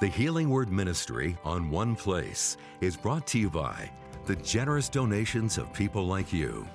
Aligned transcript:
The 0.00 0.08
Healing 0.08 0.50
Word 0.50 0.72
Ministry 0.72 1.36
on 1.44 1.70
One 1.70 1.94
Place 1.94 2.56
is 2.80 2.96
brought 2.96 3.28
to 3.28 3.38
you 3.38 3.48
by 3.48 3.88
the 4.26 4.34
generous 4.34 4.88
donations 4.88 5.56
of 5.56 5.72
people 5.72 6.04
like 6.04 6.32
you. 6.32 6.66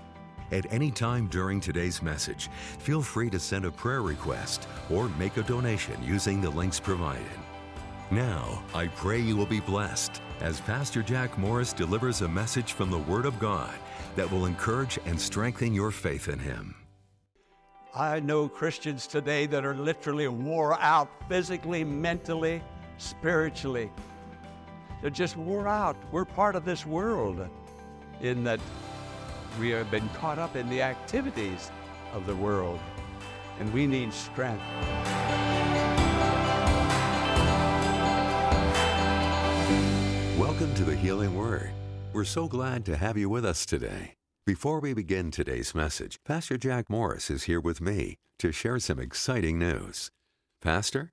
At 0.53 0.71
any 0.71 0.89
time 0.89 1.27
during 1.27 1.59
today's 1.59 2.01
message, 2.01 2.49
feel 2.79 3.01
free 3.01 3.29
to 3.31 3.37
send 3.37 3.65
a 3.65 3.71
prayer 3.71 4.01
request 4.01 4.69
or 4.89 5.09
make 5.09 5.35
a 5.35 5.43
donation 5.43 6.01
using 6.01 6.39
the 6.39 6.49
links 6.49 6.79
provided. 6.79 7.25
Now, 8.09 8.63
I 8.73 8.87
pray 8.87 9.19
you 9.19 9.35
will 9.35 9.45
be 9.45 9.59
blessed 9.59 10.21
as 10.39 10.61
Pastor 10.61 11.03
Jack 11.03 11.37
Morris 11.37 11.73
delivers 11.73 12.21
a 12.21 12.27
message 12.27 12.71
from 12.71 12.89
the 12.89 12.99
Word 12.99 13.25
of 13.25 13.37
God 13.37 13.73
that 14.15 14.31
will 14.31 14.45
encourage 14.45 14.97
and 15.05 15.19
strengthen 15.19 15.73
your 15.73 15.91
faith 15.91 16.29
in 16.29 16.39
Him. 16.39 16.73
I 17.93 18.21
know 18.21 18.47
Christians 18.47 19.07
today 19.07 19.45
that 19.47 19.65
are 19.65 19.75
literally 19.75 20.29
wore 20.29 20.79
out 20.79 21.09
physically, 21.27 21.83
mentally, 21.83 22.61
spiritually. 22.99 23.89
They're 25.01 25.09
just 25.09 25.37
wore 25.37 25.67
out. 25.67 25.95
We're 26.11 26.25
part 26.25 26.55
of 26.55 26.65
this 26.65 26.85
world 26.85 27.47
in 28.21 28.43
that 28.43 28.59
we 29.59 29.69
have 29.69 29.89
been 29.89 30.07
caught 30.09 30.37
up 30.37 30.55
in 30.55 30.69
the 30.69 30.81
activities 30.81 31.71
of 32.13 32.25
the 32.25 32.35
world, 32.35 32.79
and 33.59 33.73
we 33.73 33.87
need 33.87 34.13
strength. 34.13 34.63
Welcome 40.37 40.73
to 40.75 40.83
the 40.83 40.95
Healing 40.95 41.35
Word. 41.35 41.71
We're 42.11 42.25
so 42.25 42.47
glad 42.47 42.85
to 42.85 42.97
have 42.97 43.17
you 43.17 43.29
with 43.29 43.45
us 43.45 43.65
today. 43.65 44.15
Before 44.45 44.79
we 44.79 44.93
begin 44.93 45.31
today's 45.31 45.75
message, 45.75 46.17
Pastor 46.25 46.57
Jack 46.57 46.89
Morris 46.89 47.29
is 47.29 47.43
here 47.43 47.61
with 47.61 47.79
me 47.79 48.17
to 48.39 48.51
share 48.51 48.79
some 48.79 48.99
exciting 48.99 49.59
news. 49.59 50.09
Pastor? 50.61 51.11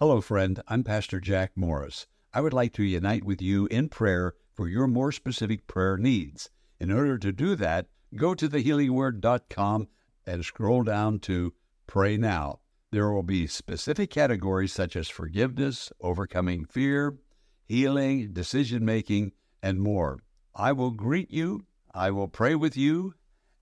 Hello, 0.00 0.20
friend. 0.20 0.60
I'm 0.66 0.82
Pastor 0.82 1.20
Jack 1.20 1.52
Morris. 1.54 2.08
I 2.32 2.40
would 2.40 2.52
like 2.52 2.72
to 2.72 2.82
unite 2.82 3.22
with 3.22 3.40
you 3.40 3.66
in 3.66 3.88
prayer 3.88 4.34
for 4.52 4.66
your 4.66 4.88
more 4.88 5.12
specific 5.12 5.68
prayer 5.68 5.96
needs. 5.96 6.50
In 6.80 6.90
order 6.90 7.16
to 7.16 7.30
do 7.30 7.54
that, 7.54 7.86
go 8.16 8.34
to 8.34 8.48
thehealingword.com 8.48 9.86
and 10.26 10.44
scroll 10.44 10.82
down 10.82 11.20
to 11.20 11.54
Pray 11.86 12.16
Now. 12.16 12.58
There 12.90 13.12
will 13.12 13.22
be 13.22 13.46
specific 13.46 14.10
categories 14.10 14.72
such 14.72 14.96
as 14.96 15.08
forgiveness, 15.08 15.92
overcoming 16.00 16.64
fear, 16.64 17.16
healing, 17.64 18.32
decision 18.32 18.84
making, 18.84 19.30
and 19.62 19.80
more. 19.80 20.18
I 20.56 20.72
will 20.72 20.90
greet 20.90 21.30
you, 21.30 21.66
I 21.94 22.10
will 22.10 22.26
pray 22.26 22.56
with 22.56 22.76
you, 22.76 23.14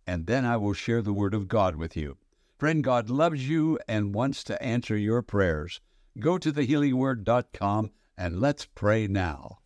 and 0.06 0.26
then 0.26 0.46
I 0.46 0.56
will 0.56 0.72
share 0.72 1.02
the 1.02 1.12
Word 1.12 1.34
of 1.34 1.46
God 1.46 1.76
with 1.76 1.94
you. 1.94 2.16
Friend, 2.58 2.82
God 2.82 3.10
loves 3.10 3.46
you 3.50 3.78
and 3.86 4.14
wants 4.14 4.42
to 4.44 4.60
answer 4.62 4.96
your 4.96 5.20
prayers. 5.20 5.82
Go 6.18 6.36
to 6.36 6.52
thehealingword.com 6.52 7.90
and 8.18 8.40
let's 8.40 8.66
pray 8.66 9.06
now. 9.06 9.58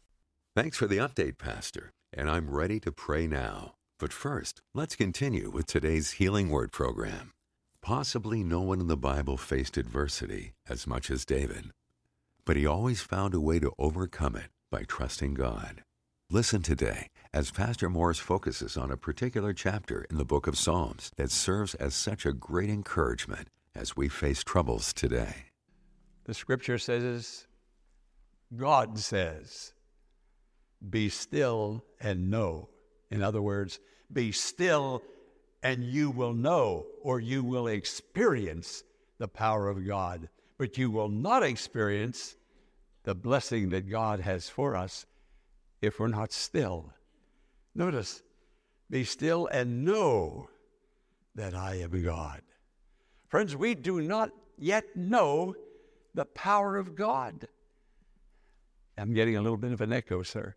Thanks 0.54 0.76
for 0.76 0.86
the 0.86 0.98
update, 0.98 1.38
Pastor. 1.38 1.92
And 2.12 2.30
I'm 2.30 2.48
ready 2.50 2.78
to 2.80 2.92
pray 2.92 3.26
now. 3.26 3.74
But 3.98 4.12
first, 4.12 4.62
let's 4.72 4.94
continue 4.94 5.50
with 5.50 5.66
today's 5.66 6.12
Healing 6.12 6.50
Word 6.50 6.70
program. 6.70 7.32
Possibly 7.82 8.44
no 8.44 8.60
one 8.60 8.80
in 8.80 8.86
the 8.86 8.96
Bible 8.96 9.36
faced 9.36 9.76
adversity 9.76 10.52
as 10.68 10.86
much 10.86 11.10
as 11.10 11.24
David, 11.24 11.70
but 12.44 12.56
he 12.56 12.66
always 12.66 13.00
found 13.00 13.34
a 13.34 13.40
way 13.40 13.58
to 13.58 13.72
overcome 13.78 14.36
it 14.36 14.50
by 14.70 14.82
trusting 14.82 15.34
God. 15.34 15.82
Listen 16.30 16.62
today 16.62 17.08
as 17.32 17.50
Pastor 17.50 17.88
Morris 17.88 18.18
focuses 18.18 18.76
on 18.76 18.90
a 18.90 18.96
particular 18.96 19.52
chapter 19.52 20.04
in 20.10 20.16
the 20.16 20.24
book 20.24 20.46
of 20.46 20.58
Psalms 20.58 21.10
that 21.16 21.30
serves 21.30 21.74
as 21.74 21.94
such 21.94 22.26
a 22.26 22.32
great 22.32 22.70
encouragement 22.70 23.48
as 23.74 23.96
we 23.96 24.08
face 24.08 24.42
troubles 24.42 24.92
today. 24.92 25.46
The 26.26 26.34
scripture 26.34 26.76
says, 26.76 27.46
God 28.54 28.98
says, 28.98 29.72
Be 30.90 31.08
still 31.08 31.84
and 32.00 32.30
know. 32.30 32.68
In 33.10 33.22
other 33.22 33.40
words, 33.40 33.78
be 34.12 34.32
still 34.32 35.02
and 35.62 35.84
you 35.84 36.10
will 36.10 36.34
know 36.34 36.86
or 37.02 37.20
you 37.20 37.44
will 37.44 37.68
experience 37.68 38.82
the 39.18 39.28
power 39.28 39.68
of 39.68 39.86
God. 39.86 40.28
But 40.58 40.76
you 40.76 40.90
will 40.90 41.08
not 41.08 41.44
experience 41.44 42.36
the 43.04 43.14
blessing 43.14 43.68
that 43.70 43.88
God 43.88 44.18
has 44.20 44.48
for 44.48 44.74
us 44.74 45.06
if 45.80 46.00
we're 46.00 46.08
not 46.08 46.32
still. 46.32 46.92
Notice, 47.74 48.22
be 48.90 49.04
still 49.04 49.46
and 49.46 49.84
know 49.84 50.48
that 51.36 51.54
I 51.54 51.76
am 51.76 52.02
God. 52.02 52.42
Friends, 53.28 53.54
we 53.54 53.76
do 53.76 54.00
not 54.00 54.30
yet 54.58 54.84
know 54.96 55.54
the 56.16 56.24
power 56.24 56.76
of 56.76 56.96
God. 56.96 57.46
I'm 58.98 59.12
getting 59.12 59.36
a 59.36 59.42
little 59.42 59.58
bit 59.58 59.72
of 59.72 59.82
an 59.82 59.92
echo, 59.92 60.22
sir. 60.22 60.56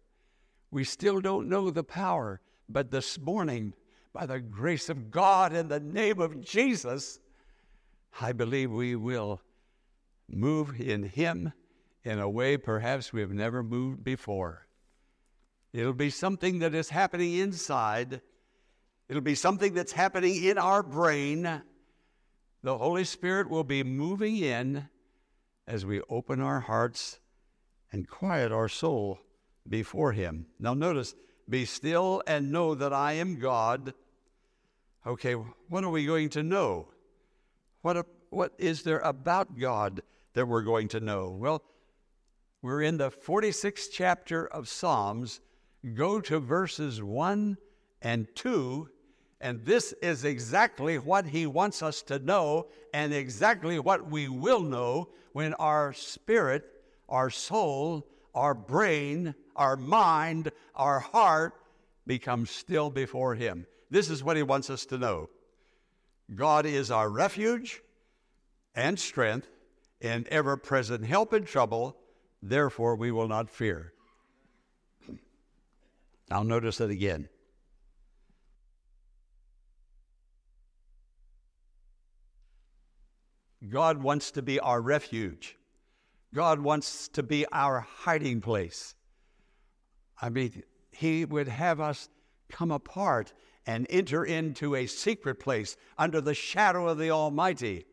We 0.71 0.85
still 0.85 1.19
don't 1.19 1.49
know 1.49 1.69
the 1.69 1.83
power, 1.83 2.39
but 2.69 2.89
this 2.89 3.19
morning, 3.19 3.73
by 4.13 4.25
the 4.25 4.39
grace 4.39 4.89
of 4.89 5.11
God 5.11 5.53
in 5.53 5.67
the 5.67 5.79
name 5.79 6.19
of 6.21 6.41
Jesus, 6.41 7.19
I 8.21 8.31
believe 8.31 8.71
we 8.71 8.95
will 8.95 9.41
move 10.29 10.79
in 10.79 11.03
Him 11.03 11.51
in 12.05 12.19
a 12.19 12.29
way 12.29 12.55
perhaps 12.55 13.11
we 13.11 13.19
have 13.19 13.31
never 13.31 13.61
moved 13.61 14.03
before. 14.03 14.65
It'll 15.73 15.93
be 15.93 16.09
something 16.09 16.59
that 16.59 16.73
is 16.73 16.89
happening 16.89 17.35
inside. 17.35 18.21
It'll 19.09 19.21
be 19.21 19.35
something 19.35 19.73
that's 19.73 19.91
happening 19.91 20.41
in 20.41 20.57
our 20.57 20.81
brain. 20.81 21.61
The 22.63 22.77
Holy 22.77 23.03
Spirit 23.03 23.49
will 23.49 23.65
be 23.65 23.83
moving 23.83 24.37
in 24.37 24.87
as 25.69 25.85
we 25.85 26.01
open 26.09 26.41
our 26.41 26.61
hearts 26.61 27.19
and 27.91 28.09
quiet 28.09 28.51
our 28.51 28.67
soul 28.67 29.19
before 29.67 30.13
Him. 30.13 30.47
Now, 30.59 30.73
notice, 30.73 31.15
be 31.47 31.63
still 31.65 32.23
and 32.25 32.51
know 32.51 32.73
that 32.73 32.91
I 32.91 33.13
am 33.13 33.39
God. 33.39 33.93
Okay, 35.05 35.33
what 35.33 35.83
are 35.83 35.89
we 35.89 36.05
going 36.05 36.29
to 36.29 36.43
know? 36.43 36.87
What, 37.81 38.05
what 38.31 38.53
is 38.57 38.81
there 38.81 38.99
about 38.99 39.57
God 39.57 40.01
that 40.33 40.47
we're 40.47 40.63
going 40.63 40.87
to 40.89 40.99
know? 40.99 41.29
Well, 41.29 41.61
we're 42.61 42.81
in 42.81 42.97
the 42.97 43.11
46th 43.11 43.89
chapter 43.93 44.47
of 44.47 44.67
Psalms. 44.67 45.39
Go 45.93 46.19
to 46.21 46.39
verses 46.39 47.01
1 47.01 47.57
and 48.01 48.27
2, 48.35 48.89
and 49.41 49.63
this 49.65 49.93
is 50.01 50.25
exactly 50.25 50.97
what 50.97 51.25
he 51.25 51.45
wants 51.45 51.81
us 51.81 52.01
to 52.03 52.19
know, 52.19 52.67
and 52.93 53.13
exactly 53.13 53.79
what 53.79 54.09
we 54.09 54.27
will 54.27 54.61
know 54.61 55.09
when 55.33 55.53
our 55.55 55.93
spirit, 55.93 56.65
our 57.07 57.29
soul, 57.29 58.07
our 58.35 58.53
brain, 58.53 59.33
our 59.55 59.75
mind, 59.75 60.51
our 60.75 60.99
heart 60.99 61.53
become 62.05 62.45
still 62.45 62.89
before 62.89 63.35
him. 63.35 63.65
This 63.89 64.09
is 64.09 64.23
what 64.23 64.37
he 64.37 64.43
wants 64.43 64.69
us 64.69 64.85
to 64.87 64.97
know 64.97 65.29
God 66.35 66.65
is 66.65 66.91
our 66.91 67.09
refuge 67.09 67.81
and 68.75 68.99
strength 68.99 69.47
and 70.01 70.27
ever 70.27 70.57
present 70.57 71.05
help 71.05 71.33
in 71.33 71.45
trouble 71.45 71.97
Therefore, 72.41 72.95
we 72.95 73.11
will 73.11 73.27
not 73.27 73.49
fear. 73.49 73.93
Now, 76.29 76.43
notice 76.43 76.79
it 76.79 76.89
again. 76.89 77.27
God 83.67 84.01
wants 84.01 84.31
to 84.31 84.41
be 84.41 84.59
our 84.59 84.81
refuge. 84.81 85.57
God 86.33 86.59
wants 86.59 87.09
to 87.09 87.23
be 87.23 87.45
our 87.51 87.81
hiding 87.81 88.39
place. 88.39 88.95
I 90.21 90.29
mean, 90.29 90.63
He 90.91 91.25
would 91.25 91.47
have 91.47 91.79
us 91.79 92.09
come 92.49 92.71
apart 92.71 93.33
and 93.65 93.85
enter 93.89 94.23
into 94.23 94.75
a 94.75 94.85
secret 94.85 95.39
place 95.39 95.75
under 95.97 96.21
the 96.21 96.33
shadow 96.33 96.87
of 96.87 96.97
the 96.97 97.11
Almighty, 97.11 97.85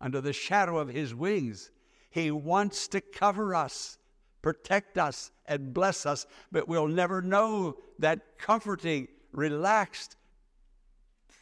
under 0.00 0.20
the 0.20 0.32
shadow 0.32 0.78
of 0.78 0.88
His 0.88 1.14
wings. 1.14 1.70
He 2.10 2.30
wants 2.30 2.88
to 2.88 3.00
cover 3.00 3.54
us, 3.54 3.98
protect 4.40 4.98
us, 4.98 5.32
and 5.46 5.74
bless 5.74 6.06
us, 6.06 6.26
but 6.50 6.68
we'll 6.68 6.88
never 6.88 7.20
know 7.20 7.76
that 7.98 8.38
comforting, 8.38 9.08
relaxed 9.32 10.16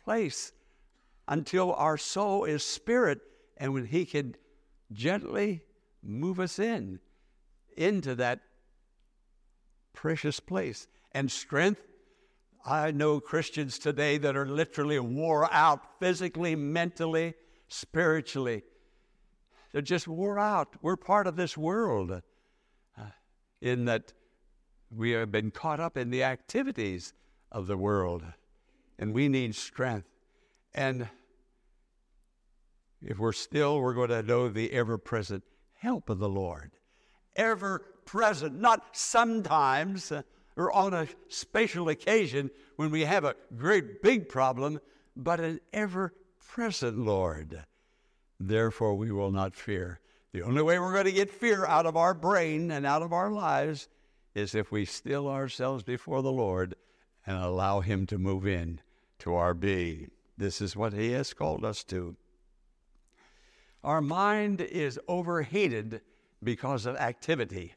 place 0.05 0.53
until 1.29 1.73
our 1.75 1.97
soul 1.97 2.45
is 2.45 2.65
spirit 2.65 3.21
and 3.63 3.73
when 3.73 3.87
He 3.87 4.05
can 4.05 4.35
gently 4.93 5.63
move 6.03 6.41
us 6.41 6.59
in 6.59 6.99
into 7.77 8.17
that 8.17 8.41
precious 9.93 10.41
place. 10.41 10.89
And 11.13 11.31
strength, 11.31 11.81
I 12.67 12.91
know 12.91 13.21
Christians 13.21 13.79
today 13.79 14.19
that 14.19 14.37
are 14.37 14.47
literally 14.47 14.99
wore 14.99 15.51
out 15.53 16.01
physically, 16.01 16.57
mentally, 16.57 17.35
spiritually. 17.69 18.65
They're 19.71 19.81
just 19.81 20.09
wore 20.09 20.41
out. 20.41 20.75
We're 20.83 20.97
part 20.97 21.29
of 21.29 21.37
this 21.37 21.57
world 21.57 22.11
uh, 22.99 23.03
in 23.61 23.85
that 23.85 24.13
we 24.91 25.13
have 25.13 25.31
been 25.31 25.53
caught 25.53 25.79
up 25.79 25.97
in 25.97 26.11
the 26.11 26.25
activities 26.25 27.13
of 27.53 27.69
the 27.69 27.77
world, 27.77 28.25
and 28.99 29.15
we 29.15 29.29
need 29.29 29.55
strength. 29.55 30.09
And 30.75 31.09
if 33.05 33.19
we're 33.19 33.33
still, 33.33 33.81
we're 33.81 33.95
going 33.95 34.11
to 34.11 34.23
know 34.23 34.49
the 34.49 34.73
ever 34.73 34.99
present 34.99 35.45
help 35.75 36.09
of 36.09 36.19
the 36.19 36.29
Lord. 36.29 36.73
ever 37.37 37.81
present, 38.05 38.61
not 38.61 38.97
sometimes 38.97 40.13
or 40.57 40.73
on 40.73 40.93
a 40.93 41.09
special 41.29 41.89
occasion 41.89 42.51
when 42.77 42.91
we 42.91 43.03
have 43.03 43.25
a 43.25 43.37
great 43.57 44.03
big 44.03 44.29
problem, 44.29 44.81
but 45.17 45.41
an 45.41 45.61
ever 45.73 46.13
present 46.39 46.99
Lord. 46.99 47.65
Therefore, 48.39 48.95
we 48.95 49.11
will 49.11 49.31
not 49.31 49.55
fear. 49.55 50.01
The 50.33 50.43
only 50.43 50.63
way 50.63 50.79
we're 50.79 50.93
going 50.93 51.05
to 51.05 51.13
get 51.13 51.31
fear 51.31 51.65
out 51.67 51.87
of 51.87 51.97
our 51.97 52.15
brain 52.15 52.71
and 52.71 52.85
out 52.87 53.03
of 53.03 53.13
our 53.13 53.31
lives 53.31 53.89
is 54.35 54.55
if 54.55 54.73
we 54.73 54.85
still 54.85 55.29
ourselves 55.29 55.83
before 55.83 56.23
the 56.23 56.33
Lord 56.33 56.75
and 57.27 57.37
allow 57.37 57.81
Him 57.81 58.07
to 58.07 58.19
move 58.19 58.47
in 58.47 58.81
to 59.21 59.35
our 59.35 59.55
being. 59.55 60.11
This 60.37 60.61
is 60.61 60.75
what 60.75 60.93
He 60.93 61.13
has 61.13 61.35
called 61.35 61.65
us 61.65 61.85
to. 61.85 62.17
Our 63.85 64.01
mind 64.01 64.61
is 64.61 64.99
overheated 65.09 66.03
because 66.43 66.87
of 66.87 66.97
activity. 66.97 67.75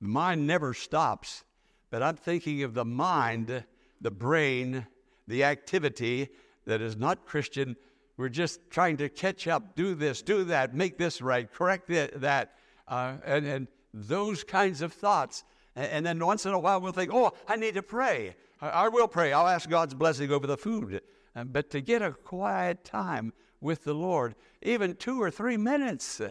The 0.00 0.08
mind 0.08 0.46
never 0.46 0.74
stops, 0.74 1.44
but 1.90 2.02
I'm 2.02 2.16
thinking 2.16 2.62
of 2.62 2.74
the 2.74 2.84
mind, 2.84 3.64
the 4.00 4.10
brain, 4.10 4.86
the 5.26 5.44
activity 5.44 6.28
that 6.66 6.82
is 6.82 6.96
not 6.96 7.24
Christian. 7.24 7.76
We're 8.16 8.28
just 8.28 8.60
trying 8.70 8.98
to 8.98 9.08
catch 9.08 9.48
up, 9.48 9.74
do 9.74 9.94
this, 9.94 10.22
do 10.22 10.44
that, 10.44 10.74
make 10.74 10.98
this 10.98 11.22
right, 11.22 11.50
correct 11.50 11.88
that, 11.88 12.52
uh, 12.86 13.14
and, 13.24 13.46
and 13.46 13.68
those 13.94 14.44
kinds 14.44 14.82
of 14.82 14.92
thoughts. 14.92 15.44
And 15.74 16.04
then 16.04 16.24
once 16.24 16.44
in 16.44 16.52
a 16.52 16.58
while 16.58 16.80
we'll 16.80 16.92
think, 16.92 17.12
oh, 17.14 17.32
I 17.46 17.56
need 17.56 17.74
to 17.74 17.82
pray. 17.82 18.34
I 18.60 18.88
will 18.88 19.08
pray. 19.08 19.32
I'll 19.32 19.46
ask 19.46 19.70
God's 19.70 19.94
blessing 19.94 20.30
over 20.30 20.46
the 20.46 20.56
food. 20.56 21.00
Uh, 21.36 21.44
but 21.44 21.70
to 21.70 21.80
get 21.80 22.02
a 22.02 22.10
quiet 22.10 22.84
time 22.84 23.32
with 23.60 23.84
the 23.84 23.94
Lord, 23.94 24.34
even 24.62 24.94
two 24.94 25.20
or 25.20 25.30
three 25.30 25.56
minutes, 25.56 26.20
uh, 26.20 26.30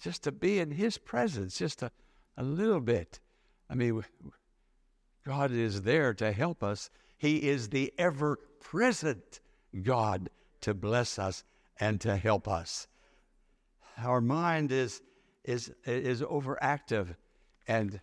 just 0.00 0.22
to 0.24 0.32
be 0.32 0.58
in 0.58 0.70
His 0.72 0.98
presence, 0.98 1.58
just 1.58 1.82
a, 1.82 1.90
a 2.36 2.42
little 2.42 2.80
bit. 2.80 3.20
I 3.68 3.74
mean, 3.74 4.04
God 5.26 5.50
is 5.50 5.82
there 5.82 6.14
to 6.14 6.32
help 6.32 6.62
us. 6.62 6.90
He 7.16 7.48
is 7.48 7.68
the 7.68 7.92
ever 7.98 8.38
present 8.60 9.40
God 9.82 10.30
to 10.62 10.74
bless 10.74 11.18
us 11.18 11.44
and 11.78 12.00
to 12.00 12.16
help 12.16 12.48
us. 12.48 12.86
Our 13.98 14.20
mind 14.20 14.72
is, 14.72 15.02
is, 15.44 15.72
is 15.84 16.22
overactive 16.22 17.14
and 17.68 18.00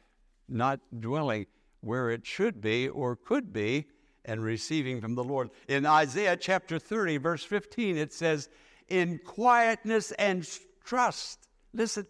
not 0.48 0.80
dwelling 1.00 1.48
where 1.82 2.10
it 2.10 2.26
should 2.26 2.62
be 2.62 2.88
or 2.88 3.16
could 3.16 3.52
be 3.52 3.88
and 4.28 4.44
receiving 4.44 5.02
from 5.02 5.16
the 5.16 5.24
Lord. 5.24 5.50
In 5.68 5.86
Isaiah 5.86 6.38
chapter 6.38 6.78
30, 6.78 7.18
verse 7.18 7.44
15, 7.44 7.98
it 7.98 8.14
says, 8.14 8.50
In 8.90 9.20
quietness 9.24 10.12
and 10.12 10.48
trust, 10.84 11.48
listen, 11.74 12.06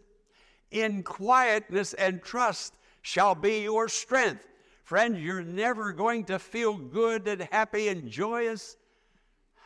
in 0.72 1.04
quietness 1.04 1.94
and 1.94 2.22
trust 2.22 2.78
shall 3.04 3.36
be 3.36 3.62
your 3.62 3.88
strength. 3.88 4.46
Friend, 4.84 5.18
you're 5.18 5.44
never 5.44 5.94
going 5.94 6.26
to 6.26 6.40
feel 6.40 6.76
good 6.78 7.28
and 7.28 7.48
happy 7.52 7.88
and 7.88 8.10
joyous 8.10 8.78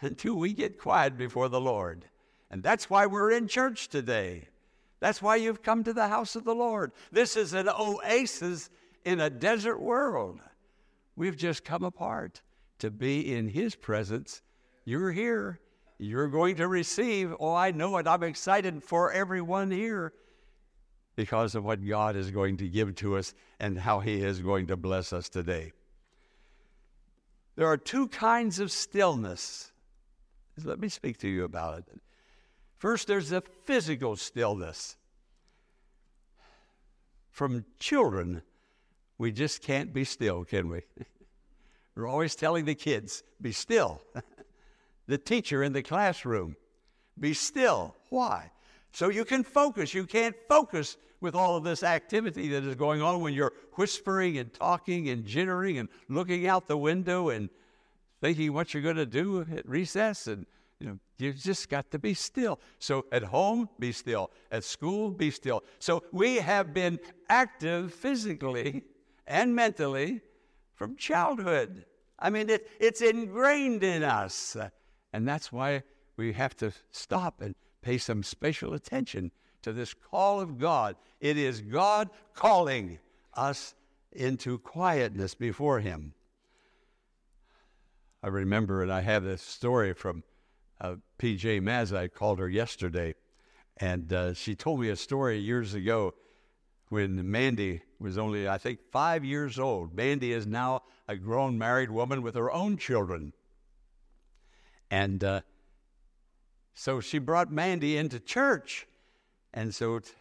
until 0.02 0.36
we 0.36 0.54
get 0.54 0.80
quiet 0.80 1.18
before 1.18 1.48
the 1.48 1.62
Lord. 1.62 2.06
And 2.50 2.62
that's 2.62 2.90
why 2.90 3.06
we're 3.06 3.32
in 3.32 3.48
church 3.48 3.88
today. 3.88 4.48
That's 5.00 5.22
why 5.22 5.38
you've 5.38 5.64
come 5.64 5.84
to 5.86 5.94
the 5.94 6.08
house 6.08 6.36
of 6.36 6.44
the 6.44 6.54
Lord. 6.54 6.92
This 7.12 7.38
is 7.38 7.54
an 7.54 7.70
oasis 7.70 8.70
in 9.06 9.20
a 9.20 9.30
desert 9.30 9.80
world. 9.80 10.40
We've 11.22 11.38
just 11.38 11.64
come 11.64 11.84
apart 11.84 12.42
to 12.80 12.90
be 12.90 13.32
in 13.32 13.48
His 13.48 13.76
presence. 13.76 14.42
You're 14.86 15.12
here. 15.12 15.60
You're 16.00 16.30
going 16.30 16.56
to 16.56 16.68
receive. 16.68 17.36
Oh, 17.40 17.54
I 17.54 17.70
know 17.70 17.96
it. 17.98 18.08
I'm 18.08 18.24
excited 18.24 18.82
for 18.82 19.12
everyone 19.12 19.70
here 19.70 20.14
because 21.16 21.54
of 21.54 21.64
what 21.64 21.88
God 21.88 22.16
is 22.16 22.32
going 22.32 22.58
to 22.58 22.68
give 22.68 22.96
to 22.96 23.18
us 23.18 23.36
and 23.60 23.78
how 23.78 24.00
He 24.00 24.24
is 24.24 24.40
going 24.40 24.66
to 24.66 24.76
bless 24.76 25.14
us 25.14 25.30
today. 25.30 25.74
There 27.56 27.68
are 27.68 27.78
two 27.78 28.08
kinds 28.08 28.58
of 28.58 28.72
stillness. 28.72 29.72
Let 30.64 30.80
me 30.80 30.90
speak 30.90 31.20
to 31.20 31.30
you 31.30 31.44
about 31.44 31.78
it. 31.78 32.02
First, 32.80 33.08
there's 33.08 33.30
the 33.30 33.44
physical 33.66 34.16
stillness. 34.16 34.98
From 37.30 37.64
children, 37.78 38.42
we 39.22 39.32
just 39.32 39.62
can't 39.62 39.94
be 39.94 40.04
still, 40.04 40.44
can 40.44 40.68
we? 40.68 40.82
We're 41.96 42.08
always 42.08 42.34
telling 42.34 42.66
the 42.66 42.74
kids, 42.74 43.22
be 43.40 43.52
still. 43.52 44.02
the 45.08 45.20
teacher 45.20 45.62
in 45.62 45.74
the 45.74 45.84
classroom, 45.84 46.56
be 47.20 47.36
still. 47.36 47.96
Why? 48.10 48.50
So 48.92 49.10
you 49.10 49.24
can 49.24 49.44
focus. 49.44 49.94
You 49.94 50.08
can't 50.08 50.36
focus 50.50 50.98
with 51.20 51.36
all 51.36 51.56
of 51.56 51.64
this 51.64 51.84
activity 51.84 52.48
that 52.48 52.64
is 52.64 52.74
going 52.74 53.04
on 53.04 53.22
when 53.22 53.36
you're 53.36 53.54
whispering 53.76 54.40
and 54.40 54.52
talking 54.52 55.10
and 55.10 55.24
jittering 55.24 55.80
and 55.80 55.88
looking 56.10 56.48
out 56.48 56.68
the 56.68 56.78
window 56.78 57.30
and 57.30 57.52
thinking 58.22 58.54
what 58.54 58.74
you're 58.74 58.82
going 58.82 58.96
to 58.96 59.06
do 59.06 59.46
at 59.56 59.70
recess 59.70 60.26
and 60.26 60.48
you 60.80 60.88
know, 60.88 60.98
you 61.20 61.32
just 61.32 61.70
got 61.70 61.92
to 61.92 62.00
be 62.00 62.16
still. 62.16 62.60
So 62.80 63.06
at 63.12 63.22
home, 63.22 63.70
be 63.78 63.92
still. 63.92 64.32
At 64.52 64.64
school, 64.64 65.12
be 65.12 65.30
still. 65.30 65.64
So 65.78 66.04
we 66.12 66.38
have 66.38 66.74
been 66.74 67.00
active 67.30 67.94
physically 67.94 68.84
and 69.32 69.56
mentally 69.56 70.20
from 70.76 70.98
childhood. 70.98 71.86
I 72.20 72.30
mean, 72.30 72.50
it, 72.50 72.70
it's 72.80 73.02
ingrained 73.02 73.82
in 73.82 74.04
us. 74.04 74.58
And 75.14 75.28
that's 75.28 75.52
why 75.52 75.84
we 76.18 76.34
have 76.34 76.56
to 76.58 76.74
stop 76.92 77.42
and 77.42 77.56
pay 77.82 77.98
some 77.98 78.24
special 78.24 78.74
attention 78.74 79.32
to 79.62 79.72
this 79.72 79.94
call 79.94 80.42
of 80.42 80.60
God. 80.60 80.98
It 81.22 81.38
is 81.38 81.62
God 81.62 82.10
calling 82.36 83.00
us 83.34 83.74
into 84.12 84.60
quietness 84.60 85.34
before 85.34 85.80
Him. 85.80 86.14
I 88.22 88.28
remember, 88.28 88.84
and 88.84 88.92
I 88.92 89.02
have 89.02 89.24
this 89.24 89.42
story 89.42 89.94
from 89.94 90.24
uh, 90.82 90.96
P.J. 91.18 91.62
Maz. 91.62 91.96
I 91.96 92.10
called 92.10 92.40
her 92.40 92.50
yesterday, 92.50 93.16
and 93.78 94.12
uh, 94.12 94.34
she 94.34 94.56
told 94.56 94.82
me 94.82 94.90
a 94.90 94.96
story 94.96 95.40
years 95.40 95.74
ago 95.74 96.14
when 96.92 97.32
Mandy 97.32 97.82
was 98.00 98.18
only, 98.18 98.50
I 98.50 98.58
think, 98.58 98.80
five 98.92 99.24
years 99.24 99.58
old. 99.58 99.96
Mandy 99.96 100.34
is 100.34 100.46
now 100.46 100.82
a 101.08 101.16
grown 101.16 101.58
married 101.58 101.90
woman 101.90 102.22
with 102.22 102.36
her 102.36 102.52
own 102.52 102.76
children. 102.76 103.32
And 104.90 105.24
uh, 105.24 105.42
so 106.74 107.00
she 107.00 107.18
brought 107.18 107.50
Mandy 107.50 107.96
into 107.96 108.20
church. 108.20 108.88
And 109.54 109.74
so 109.74 109.96
it, 109.96 110.14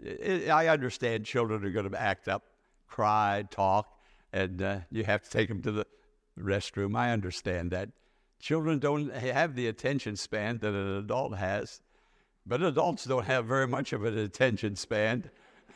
it, 0.00 0.48
I 0.48 0.68
understand 0.68 1.26
children 1.26 1.64
are 1.64 1.70
going 1.70 1.90
to 1.90 2.00
act 2.00 2.28
up, 2.28 2.44
cry, 2.86 3.44
talk, 3.50 3.88
and 4.32 4.62
uh, 4.62 4.78
you 4.92 5.02
have 5.02 5.24
to 5.24 5.30
take 5.30 5.48
them 5.48 5.60
to 5.62 5.72
the 5.72 5.86
restroom. 6.38 6.96
I 6.96 7.10
understand 7.10 7.72
that. 7.72 7.88
Children 8.38 8.78
don't 8.78 9.12
have 9.12 9.56
the 9.56 9.66
attention 9.66 10.14
span 10.14 10.58
that 10.58 10.72
an 10.72 10.98
adult 10.98 11.36
has, 11.36 11.80
but 12.46 12.62
adults 12.62 13.06
don't 13.06 13.24
have 13.24 13.46
very 13.46 13.66
much 13.66 13.92
of 13.92 14.04
an 14.04 14.16
attention 14.18 14.76
span. 14.76 15.28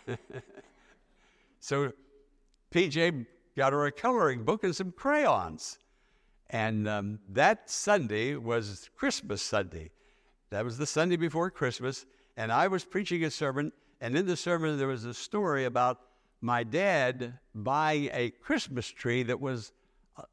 so 1.60 1.92
PJ 2.72 3.26
got 3.56 3.72
her 3.72 3.86
a 3.86 3.92
coloring 3.92 4.44
book 4.44 4.64
and 4.64 4.74
some 4.74 4.92
crayons. 4.92 5.78
And 6.50 6.86
um, 6.88 7.18
that 7.30 7.68
Sunday 7.70 8.36
was 8.36 8.90
Christmas 8.96 9.42
Sunday. 9.42 9.90
That 10.50 10.64
was 10.64 10.78
the 10.78 10.86
Sunday 10.86 11.16
before 11.16 11.50
Christmas. 11.50 12.06
And 12.36 12.52
I 12.52 12.68
was 12.68 12.84
preaching 12.84 13.24
a 13.24 13.30
sermon, 13.30 13.72
and 14.00 14.16
in 14.16 14.26
the 14.26 14.36
sermon, 14.36 14.78
there 14.78 14.88
was 14.88 15.04
a 15.04 15.14
story 15.14 15.64
about 15.64 16.00
my 16.40 16.62
dad 16.62 17.38
buying 17.54 18.10
a 18.12 18.30
Christmas 18.30 18.86
tree 18.86 19.22
that 19.24 19.40
was 19.40 19.72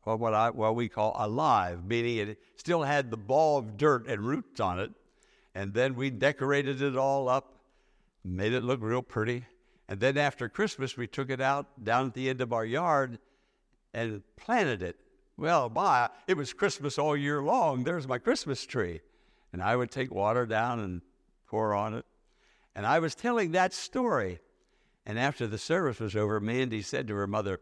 or 0.05 0.15
what, 0.15 0.33
I, 0.33 0.49
what 0.49 0.75
we 0.75 0.87
call 0.87 1.15
alive, 1.17 1.85
meaning 1.85 2.17
it 2.17 2.39
still 2.55 2.83
had 2.83 3.11
the 3.11 3.17
ball 3.17 3.57
of 3.57 3.77
dirt 3.77 4.07
and 4.07 4.21
roots 4.21 4.59
on 4.59 4.79
it. 4.79 4.91
And 5.55 5.73
then 5.73 5.95
we 5.95 6.09
decorated 6.09 6.81
it 6.81 6.95
all 6.95 7.29
up, 7.29 7.59
made 8.23 8.53
it 8.53 8.63
look 8.63 8.79
real 8.81 9.01
pretty. 9.01 9.45
And 9.93 10.01
then 10.01 10.17
after 10.17 10.49
Christmas, 10.49 10.97
we 10.97 11.05
took 11.05 11.29
it 11.29 11.39
out 11.39 11.83
down 11.83 12.07
at 12.07 12.13
the 12.15 12.27
end 12.27 12.41
of 12.41 12.51
our 12.51 12.65
yard 12.65 13.19
and 13.93 14.23
planted 14.35 14.81
it. 14.81 14.97
Well, 15.37 15.69
my, 15.69 16.09
it 16.27 16.35
was 16.35 16.51
Christmas 16.51 16.97
all 16.97 17.15
year 17.15 17.43
long. 17.43 17.83
There's 17.83 18.07
my 18.07 18.17
Christmas 18.17 18.65
tree. 18.65 19.01
And 19.51 19.61
I 19.61 19.75
would 19.75 19.91
take 19.91 20.11
water 20.11 20.47
down 20.47 20.79
and 20.79 21.03
pour 21.45 21.75
on 21.75 21.93
it. 21.93 22.07
And 22.75 22.87
I 22.87 22.97
was 22.97 23.13
telling 23.13 23.51
that 23.51 23.71
story. 23.71 24.39
And 25.05 25.19
after 25.19 25.45
the 25.45 25.59
service 25.59 25.99
was 25.99 26.15
over, 26.15 26.39
Mandy 26.39 26.81
said 26.81 27.07
to 27.09 27.13
her 27.13 27.27
mother, 27.27 27.59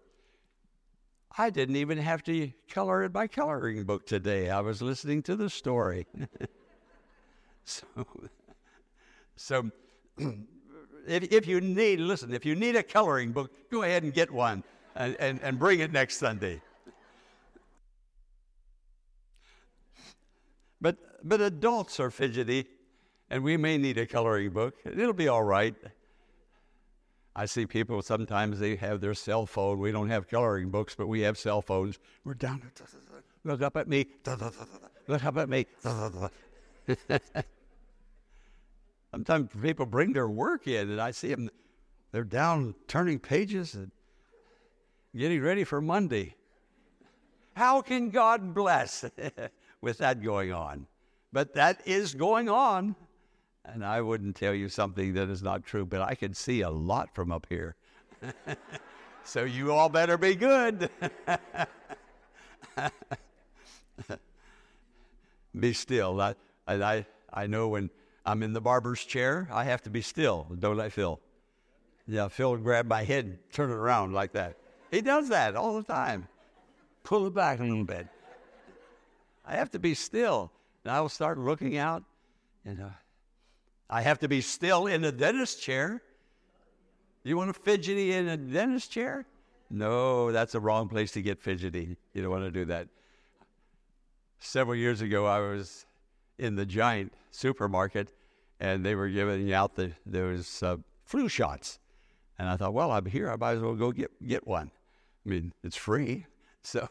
I 1.37 1.49
didn't 1.49 1.75
even 1.75 1.97
have 1.97 2.23
to 2.23 2.53
color 2.69 3.03
in 3.03 3.11
my 3.11 3.27
coloring 3.27 3.83
book 3.83 4.07
today. 4.07 4.49
I 4.49 4.61
was 4.61 4.81
listening 4.81 5.21
to 5.23 5.35
the 5.35 5.49
story. 5.49 6.07
so, 7.65 7.83
so 9.35 9.69
if, 11.07 11.31
if 11.31 11.47
you 11.47 11.61
need, 11.61 11.99
listen, 11.99 12.33
if 12.33 12.45
you 12.45 12.55
need 12.55 12.75
a 12.75 12.83
coloring 12.83 13.31
book, 13.31 13.51
go 13.69 13.83
ahead 13.83 14.03
and 14.03 14.13
get 14.13 14.31
one 14.31 14.63
and, 14.95 15.15
and, 15.19 15.39
and 15.41 15.59
bring 15.59 15.79
it 15.79 15.91
next 15.91 16.17
Sunday. 16.17 16.61
But, 20.79 20.97
but 21.23 21.41
adults 21.41 21.99
are 21.99 22.09
fidgety, 22.09 22.65
and 23.29 23.43
we 23.43 23.55
may 23.57 23.77
need 23.77 23.97
a 23.97 24.05
coloring 24.05 24.49
book. 24.49 24.75
It'll 24.83 25.13
be 25.13 25.27
all 25.27 25.43
right. 25.43 25.75
I 27.35 27.45
see 27.45 27.65
people 27.65 28.01
sometimes 28.01 28.59
they 28.59 28.75
have 28.75 28.99
their 28.99 29.13
cell 29.13 29.45
phone. 29.45 29.79
We 29.79 29.91
don't 29.91 30.09
have 30.09 30.27
coloring 30.27 30.69
books, 30.69 30.95
but 30.95 31.07
we 31.07 31.21
have 31.21 31.37
cell 31.37 31.61
phones. 31.61 31.99
We're 32.25 32.33
down. 32.33 32.61
Look 33.43 33.61
up 33.61 33.77
at 33.77 33.87
me. 33.87 34.07
Look 35.07 35.23
up 35.23 35.37
at 35.37 35.49
me. 35.49 35.65
Sometimes 39.21 39.51
people 39.61 39.85
bring 39.85 40.13
their 40.13 40.27
work 40.27 40.67
in, 40.67 40.89
and 40.89 40.99
I 40.99 41.11
see 41.11 41.27
them. 41.27 41.51
They're 42.11 42.23
down 42.23 42.73
turning 42.87 43.19
pages 43.19 43.75
and 43.75 43.91
getting 45.15 45.41
ready 45.41 45.63
for 45.63 45.79
Monday. 45.79 46.33
How 47.55 47.83
can 47.83 48.09
God 48.09 48.55
bless 48.55 49.05
with 49.81 49.99
that 49.99 50.23
going 50.23 50.51
on? 50.51 50.87
But 51.31 51.53
that 51.53 51.81
is 51.85 52.15
going 52.15 52.49
on. 52.49 52.95
And 53.63 53.85
I 53.85 54.01
wouldn't 54.01 54.35
tell 54.35 54.55
you 54.55 54.69
something 54.69 55.13
that 55.13 55.29
is 55.29 55.43
not 55.43 55.63
true, 55.67 55.85
but 55.85 56.01
I 56.01 56.15
can 56.15 56.33
see 56.33 56.61
a 56.61 56.71
lot 56.71 57.13
from 57.13 57.31
up 57.31 57.45
here. 57.47 57.75
so 59.23 59.43
you 59.43 59.71
all 59.71 59.89
better 59.89 60.17
be 60.17 60.33
good. 60.33 60.89
be 65.59 65.73
still. 65.73 66.19
I, 66.19 66.33
I, 66.67 67.05
I 67.31 67.45
know 67.45 67.67
when 67.67 67.91
I'm 68.25 68.43
in 68.43 68.53
the 68.53 68.61
barber's 68.61 69.03
chair, 69.03 69.47
I 69.51 69.63
have 69.65 69.81
to 69.83 69.89
be 69.89 70.01
still, 70.01 70.47
don't 70.59 70.79
I, 70.79 70.89
Phil? 70.89 71.19
Yeah, 72.07 72.27
Phil 72.27 72.51
would 72.51 72.63
grab 72.63 72.87
my 72.87 73.03
head, 73.03 73.25
and 73.25 73.37
turn 73.51 73.71
it 73.71 73.75
around 73.75 74.13
like 74.13 74.33
that. 74.33 74.57
He 74.91 75.01
does 75.01 75.29
that 75.29 75.55
all 75.55 75.75
the 75.75 75.83
time. 75.83 76.27
Pull 77.03 77.27
it 77.27 77.33
back 77.33 77.59
a 77.59 77.63
little 77.63 77.83
bit. 77.83 78.07
I 79.45 79.55
have 79.55 79.71
to 79.71 79.79
be 79.79 79.93
still. 79.93 80.51
And 80.83 80.91
I 80.91 81.01
will 81.01 81.09
start 81.09 81.37
looking 81.37 81.77
out, 81.77 82.03
and 82.65 82.81
uh, 82.81 82.89
I 83.89 84.01
have 84.01 84.19
to 84.19 84.27
be 84.27 84.41
still 84.41 84.87
in 84.87 85.01
the 85.01 85.11
dentist 85.11 85.61
chair. 85.61 86.01
You 87.23 87.37
want 87.37 87.53
to 87.53 87.59
fidgety 87.59 88.13
in 88.13 88.27
a 88.27 88.37
dentist 88.37 88.91
chair? 88.91 89.25
No, 89.69 90.31
that's 90.31 90.53
the 90.53 90.59
wrong 90.59 90.89
place 90.89 91.11
to 91.11 91.21
get 91.21 91.39
fidgety. 91.39 91.95
You 92.13 92.21
don't 92.21 92.31
want 92.31 92.45
to 92.45 92.51
do 92.51 92.65
that. 92.65 92.87
Several 94.39 94.75
years 94.75 95.01
ago, 95.01 95.25
I 95.25 95.39
was 95.39 95.85
in 96.41 96.55
the 96.55 96.65
giant 96.65 97.13
supermarket, 97.29 98.11
and 98.59 98.83
they 98.83 98.95
were 98.95 99.07
giving 99.07 99.53
out 99.53 99.75
the 99.75 99.91
those 100.05 100.61
uh, 100.63 100.77
flu 101.05 101.29
shots. 101.29 101.79
And 102.39 102.49
I 102.49 102.57
thought, 102.57 102.73
well, 102.73 102.91
I'm 102.91 103.05
here. 103.05 103.29
I 103.29 103.35
might 103.35 103.53
as 103.53 103.61
well 103.61 103.75
go 103.75 103.91
get 103.91 104.11
get 104.27 104.45
one. 104.45 104.71
I 105.25 105.29
mean, 105.29 105.53
it's 105.63 105.77
free, 105.77 106.25
so 106.63 106.89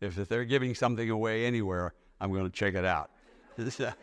if, 0.00 0.18
if 0.18 0.28
they're 0.28 0.44
giving 0.44 0.74
something 0.74 1.08
away 1.08 1.46
anywhere, 1.46 1.94
I'm 2.20 2.32
going 2.32 2.44
to 2.44 2.50
check 2.50 2.74
it 2.74 2.84
out. 2.84 3.10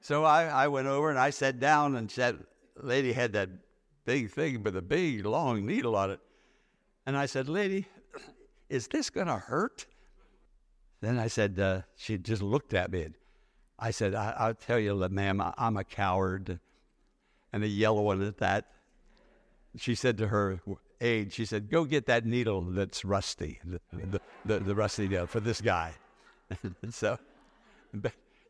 so 0.00 0.24
I, 0.24 0.44
I 0.44 0.68
went 0.68 0.86
over 0.86 1.10
and 1.10 1.18
I 1.18 1.30
sat 1.30 1.58
down, 1.58 1.96
and 1.96 2.08
that 2.10 2.36
lady 2.80 3.12
had 3.12 3.32
that 3.32 3.50
big 4.04 4.30
thing 4.30 4.62
with 4.62 4.76
a 4.76 4.82
big 4.82 5.26
long 5.26 5.66
needle 5.66 5.96
on 5.96 6.12
it. 6.12 6.20
And 7.06 7.16
I 7.16 7.26
said, 7.26 7.48
Lady, 7.48 7.86
is 8.68 8.86
this 8.86 9.10
going 9.10 9.26
to 9.26 9.38
hurt? 9.38 9.86
Then 11.00 11.18
I 11.18 11.26
said, 11.26 11.58
uh, 11.58 11.82
she 11.96 12.16
just 12.18 12.42
looked 12.42 12.74
at 12.74 12.92
me. 12.92 13.08
I 13.82 13.90
said, 13.90 14.14
I, 14.14 14.46
will 14.46 14.54
tell 14.54 14.78
you, 14.78 14.94
ma'am, 15.08 15.40
I, 15.40 15.52
I'm 15.58 15.76
a 15.76 15.82
coward. 15.82 16.60
And 17.52 17.64
a 17.64 17.68
yellow 17.68 18.02
one 18.02 18.22
at 18.22 18.38
that. 18.38 18.66
She 19.76 19.96
said 19.96 20.18
to 20.18 20.28
her 20.28 20.60
aide, 21.00 21.32
she 21.32 21.44
said, 21.44 21.68
go 21.68 21.84
get 21.84 22.06
that 22.06 22.24
needle 22.24 22.62
that's 22.62 23.04
rusty, 23.04 23.58
the, 23.64 23.80
the, 23.92 24.20
the, 24.44 24.58
the 24.60 24.74
rusty 24.74 25.08
needle 25.08 25.26
for 25.26 25.40
this 25.40 25.60
guy. 25.60 25.94
so 26.90 27.18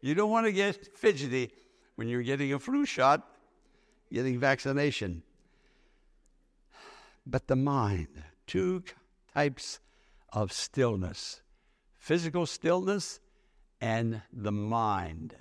you 0.03 0.15
don't 0.15 0.31
want 0.31 0.47
to 0.47 0.53
get 0.53 0.97
fidgety 0.97 1.51
when 1.95 2.09
you're 2.09 2.23
getting 2.23 2.53
a 2.53 2.59
flu 2.59 2.85
shot, 2.85 3.27
getting 4.12 4.39
vaccination. 4.39 5.23
But 7.27 7.47
the 7.47 7.57
mind, 7.57 8.23
two 8.47 8.83
types 9.35 9.81
of 10.31 10.53
stillness 10.53 11.41
physical 12.03 12.45
stillness 12.45 13.21
and 13.83 14.23
the 14.33 14.53
mind. 14.53 15.35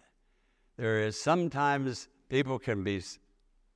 There 0.76 1.00
is 1.00 1.22
sometimes 1.22 2.10
people 2.28 2.58
can 2.58 2.84
be 2.84 3.04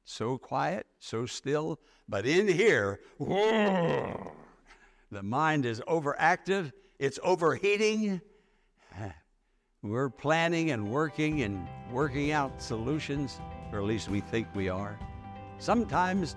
so 0.04 0.40
quiet, 0.40 0.88
so 1.00 1.28
still, 1.28 1.80
but 2.10 2.26
in 2.26 2.48
here, 2.48 3.00
the 3.20 4.18
mind 5.22 5.68
is 5.68 5.82
overactive, 5.82 6.74
it's 6.98 7.20
overheating. 7.24 8.20
We're 9.84 10.10
planning 10.10 10.72
and 10.72 10.90
working 10.90 11.44
and 11.44 11.68
working 11.92 12.32
out 12.32 12.60
solutions, 12.60 13.40
or 13.72 13.78
at 13.78 13.86
least 13.86 14.10
we 14.10 14.20
think 14.20 14.48
we 14.56 14.68
are. 14.68 14.98
Sometimes 15.60 16.36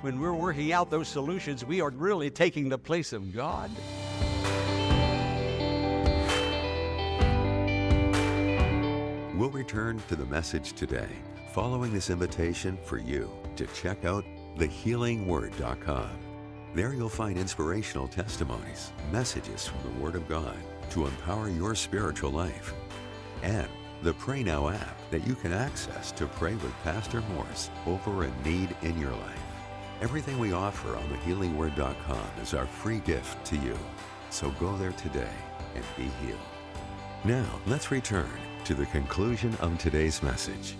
when 0.00 0.18
we're 0.18 0.32
working 0.32 0.72
out 0.72 0.90
those 0.90 1.06
solutions, 1.06 1.64
we 1.64 1.80
are 1.80 1.90
really 1.90 2.28
taking 2.28 2.68
the 2.68 2.78
place 2.78 3.12
of 3.12 3.32
God. 3.32 3.70
We'll 9.48 9.56
return 9.56 9.98
to 10.08 10.14
the 10.14 10.26
message 10.26 10.74
today 10.74 11.08
following 11.54 11.90
this 11.90 12.10
invitation 12.10 12.76
for 12.84 12.98
you 12.98 13.30
to 13.56 13.66
check 13.68 14.04
out 14.04 14.22
thehealingword.com. 14.58 16.10
There 16.74 16.92
you'll 16.92 17.08
find 17.08 17.38
inspirational 17.38 18.08
testimonies, 18.08 18.92
messages 19.10 19.66
from 19.66 19.80
the 19.84 19.98
Word 20.04 20.16
of 20.16 20.28
God 20.28 20.54
to 20.90 21.06
empower 21.06 21.48
your 21.48 21.74
spiritual 21.74 22.30
life, 22.30 22.74
and 23.42 23.66
the 24.02 24.12
Pray 24.12 24.42
Now 24.42 24.68
app 24.68 24.98
that 25.10 25.26
you 25.26 25.34
can 25.34 25.54
access 25.54 26.12
to 26.12 26.26
pray 26.26 26.52
with 26.56 26.82
Pastor 26.84 27.22
Morris 27.32 27.70
over 27.86 28.24
a 28.24 28.44
need 28.44 28.76
in 28.82 29.00
your 29.00 29.12
life. 29.12 29.42
Everything 30.02 30.38
we 30.38 30.52
offer 30.52 30.94
on 30.94 31.08
thehealingword.com 31.08 32.30
is 32.42 32.52
our 32.52 32.66
free 32.66 32.98
gift 32.98 33.46
to 33.46 33.56
you. 33.56 33.78
So 34.28 34.50
go 34.60 34.76
there 34.76 34.92
today 34.92 35.36
and 35.74 35.84
be 35.96 36.10
healed. 36.22 36.38
Now, 37.24 37.48
let's 37.66 37.90
return 37.90 38.28
to 38.64 38.74
the 38.74 38.86
conclusion 38.86 39.54
of 39.60 39.78
today's 39.78 40.22
message. 40.22 40.76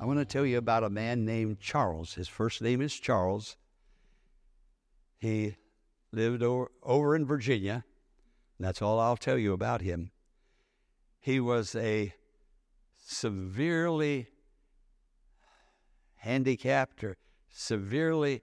I 0.00 0.04
want 0.04 0.18
to 0.18 0.24
tell 0.24 0.44
you 0.44 0.58
about 0.58 0.84
a 0.84 0.90
man 0.90 1.24
named 1.24 1.60
Charles. 1.60 2.14
His 2.14 2.28
first 2.28 2.62
name 2.62 2.80
is 2.80 2.94
Charles. 2.94 3.56
He 5.18 5.56
lived 6.12 6.42
over, 6.42 6.70
over 6.82 7.14
in 7.14 7.24
Virginia. 7.24 7.84
That's 8.58 8.82
all 8.82 8.98
I'll 8.98 9.16
tell 9.16 9.38
you 9.38 9.52
about 9.52 9.80
him. 9.80 10.10
He 11.20 11.40
was 11.40 11.74
a 11.74 12.14
severely 13.04 14.28
handicapped 16.16 17.02
or 17.04 17.16
severely 17.50 18.42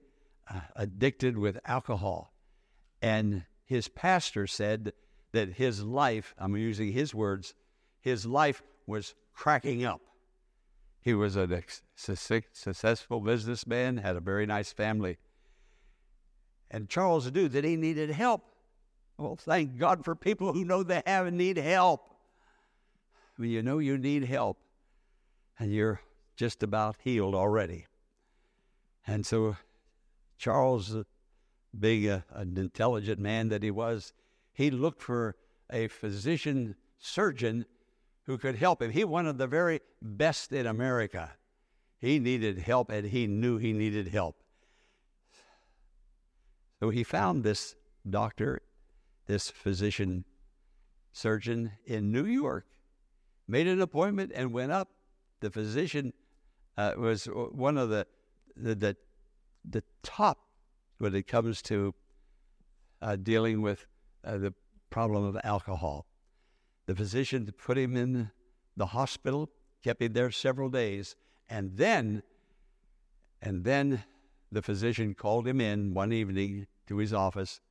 uh, 0.49 0.61
addicted 0.75 1.37
with 1.37 1.59
alcohol. 1.65 2.33
And 3.01 3.43
his 3.65 3.87
pastor 3.87 4.47
said 4.47 4.93
that 5.31 5.53
his 5.53 5.83
life, 5.83 6.33
I'm 6.37 6.55
using 6.57 6.91
his 6.91 7.13
words, 7.13 7.53
his 8.01 8.25
life 8.25 8.61
was 8.87 9.15
cracking 9.33 9.85
up. 9.85 10.01
He 11.01 11.13
was 11.13 11.35
a 11.35 11.47
successful 11.95 13.21
businessman, 13.21 13.97
had 13.97 14.15
a 14.15 14.19
very 14.19 14.45
nice 14.45 14.71
family. 14.73 15.17
And 16.69 16.89
Charles 16.89 17.31
knew 17.31 17.47
that 17.47 17.63
he 17.63 17.75
needed 17.75 18.11
help. 18.11 18.43
Well, 19.17 19.35
thank 19.35 19.77
God 19.77 20.05
for 20.05 20.15
people 20.15 20.53
who 20.53 20.63
know 20.63 20.83
they 20.83 21.01
have 21.05 21.25
and 21.25 21.37
need 21.37 21.57
help. 21.57 22.01
When 23.37 23.49
you 23.49 23.61
know 23.61 23.79
you 23.79 23.97
need 23.97 24.25
help 24.25 24.57
and 25.57 25.73
you're 25.73 26.01
just 26.35 26.63
about 26.63 26.97
healed 27.03 27.35
already. 27.35 27.85
And 29.07 29.25
so 29.25 29.57
Charles, 30.37 30.95
uh, 30.95 31.03
being 31.77 32.09
a, 32.09 32.23
an 32.33 32.57
intelligent 32.57 33.19
man 33.19 33.49
that 33.49 33.63
he 33.63 33.71
was, 33.71 34.13
he 34.53 34.71
looked 34.71 35.01
for 35.01 35.35
a 35.71 35.87
physician 35.87 36.75
surgeon 36.97 37.65
who 38.29 38.37
could 38.37 38.57
help 38.57 38.79
him. 38.79 38.91
He 38.91 39.03
wanted 39.03 39.39
the 39.39 39.47
very 39.47 39.81
best 40.03 40.51
in 40.51 40.67
America. 40.67 41.31
He 41.97 42.19
needed 42.19 42.59
help, 42.59 42.91
and 42.91 43.07
he 43.07 43.25
knew 43.25 43.57
he 43.57 43.73
needed 43.73 44.09
help. 44.09 44.35
So 46.79 46.91
he 46.91 47.03
found 47.03 47.43
this 47.43 47.73
doctor, 48.07 48.61
this 49.25 49.49
physician 49.49 50.25
surgeon 51.11 51.71
in 51.87 52.11
New 52.11 52.25
York, 52.25 52.67
made 53.47 53.65
an 53.65 53.81
appointment 53.81 54.31
and 54.35 54.53
went 54.53 54.71
up. 54.71 54.89
The 55.39 55.49
physician 55.49 56.13
uh, 56.77 56.93
was 56.99 57.25
one 57.25 57.79
of 57.79 57.89
the, 57.89 58.05
the, 58.55 58.75
the, 58.75 58.97
the, 59.67 59.83
top 60.03 60.37
when 60.99 61.15
it 61.15 61.25
comes 61.25 61.63
to 61.63 61.95
uh, 63.01 63.15
dealing 63.15 63.63
with 63.63 63.87
uh, 64.23 64.37
the 64.37 64.53
problem 64.91 65.23
of 65.23 65.35
alcohol. 65.43 66.05
The 66.89 66.95
physician 66.95 67.53
put 67.55 67.77
him 67.77 67.95
in 67.95 68.31
the 68.75 68.87
hospital, 68.87 69.51
kept 69.83 70.01
him 70.01 70.13
there 70.13 70.31
several 70.31 70.69
days, 70.69 71.15
and 71.47 71.77
then, 71.77 72.23
and 73.43 73.63
then 73.63 74.03
the 74.51 74.63
physician 74.63 75.13
called 75.13 75.47
him 75.47 75.61
in 75.61 75.93
one 75.93 76.11
evening 76.11 76.65
to 76.87 76.97
his 76.97 77.13
office. 77.13 77.61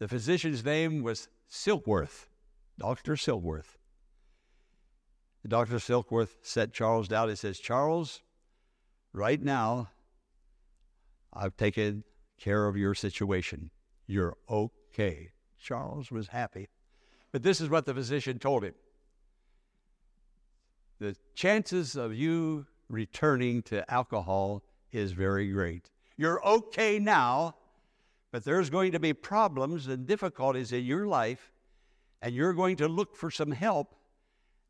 The 0.00 0.06
physician's 0.06 0.62
name 0.62 1.02
was 1.02 1.28
Silkworth, 1.50 2.26
Dr. 2.78 3.14
Silkworth. 3.16 3.78
Dr. 5.48 5.76
Silkworth 5.76 6.36
set 6.42 6.74
Charles 6.74 7.08
down. 7.08 7.30
He 7.30 7.36
says, 7.36 7.58
Charles, 7.58 8.20
right 9.14 9.40
now, 9.42 9.88
I've 11.32 11.56
taken 11.56 12.04
care 12.38 12.66
of 12.66 12.76
your 12.76 12.94
situation. 12.94 13.70
You're 14.06 14.36
okay. 14.50 15.30
Charles 15.58 16.10
was 16.10 16.28
happy. 16.28 16.68
But 17.32 17.42
this 17.42 17.60
is 17.60 17.68
what 17.68 17.86
the 17.86 17.94
physician 17.94 18.38
told 18.38 18.64
him 18.64 18.74
the 21.00 21.16
chances 21.34 21.96
of 21.96 22.14
you 22.14 22.66
returning 22.88 23.62
to 23.62 23.90
alcohol 23.90 24.62
is 24.92 25.12
very 25.12 25.50
great. 25.50 25.90
You're 26.16 26.46
okay 26.46 26.98
now, 26.98 27.56
but 28.30 28.44
there's 28.44 28.68
going 28.68 28.92
to 28.92 29.00
be 29.00 29.14
problems 29.14 29.86
and 29.86 30.06
difficulties 30.06 30.72
in 30.72 30.84
your 30.84 31.06
life, 31.06 31.52
and 32.20 32.34
you're 32.34 32.52
going 32.52 32.76
to 32.76 32.88
look 32.88 33.16
for 33.16 33.30
some 33.30 33.50
help, 33.50 33.94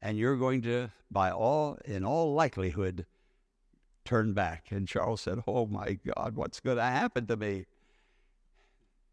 and 0.01 0.17
you're 0.17 0.37
going 0.37 0.63
to, 0.63 0.91
by 1.11 1.33
all, 1.33 1.79
in 1.85 2.05
all 2.05 2.33
likelihood, 2.33 3.07
turn 4.05 4.33
back. 4.33 4.67
And 4.71 4.87
Charles 4.87 5.23
said, 5.23 5.43
Oh 5.47 5.67
my 5.67 5.99
God, 6.15 6.37
what's 6.37 6.61
going 6.61 6.77
to 6.77 6.83
happen 6.85 7.27
to 7.27 7.37
me? 7.37 7.67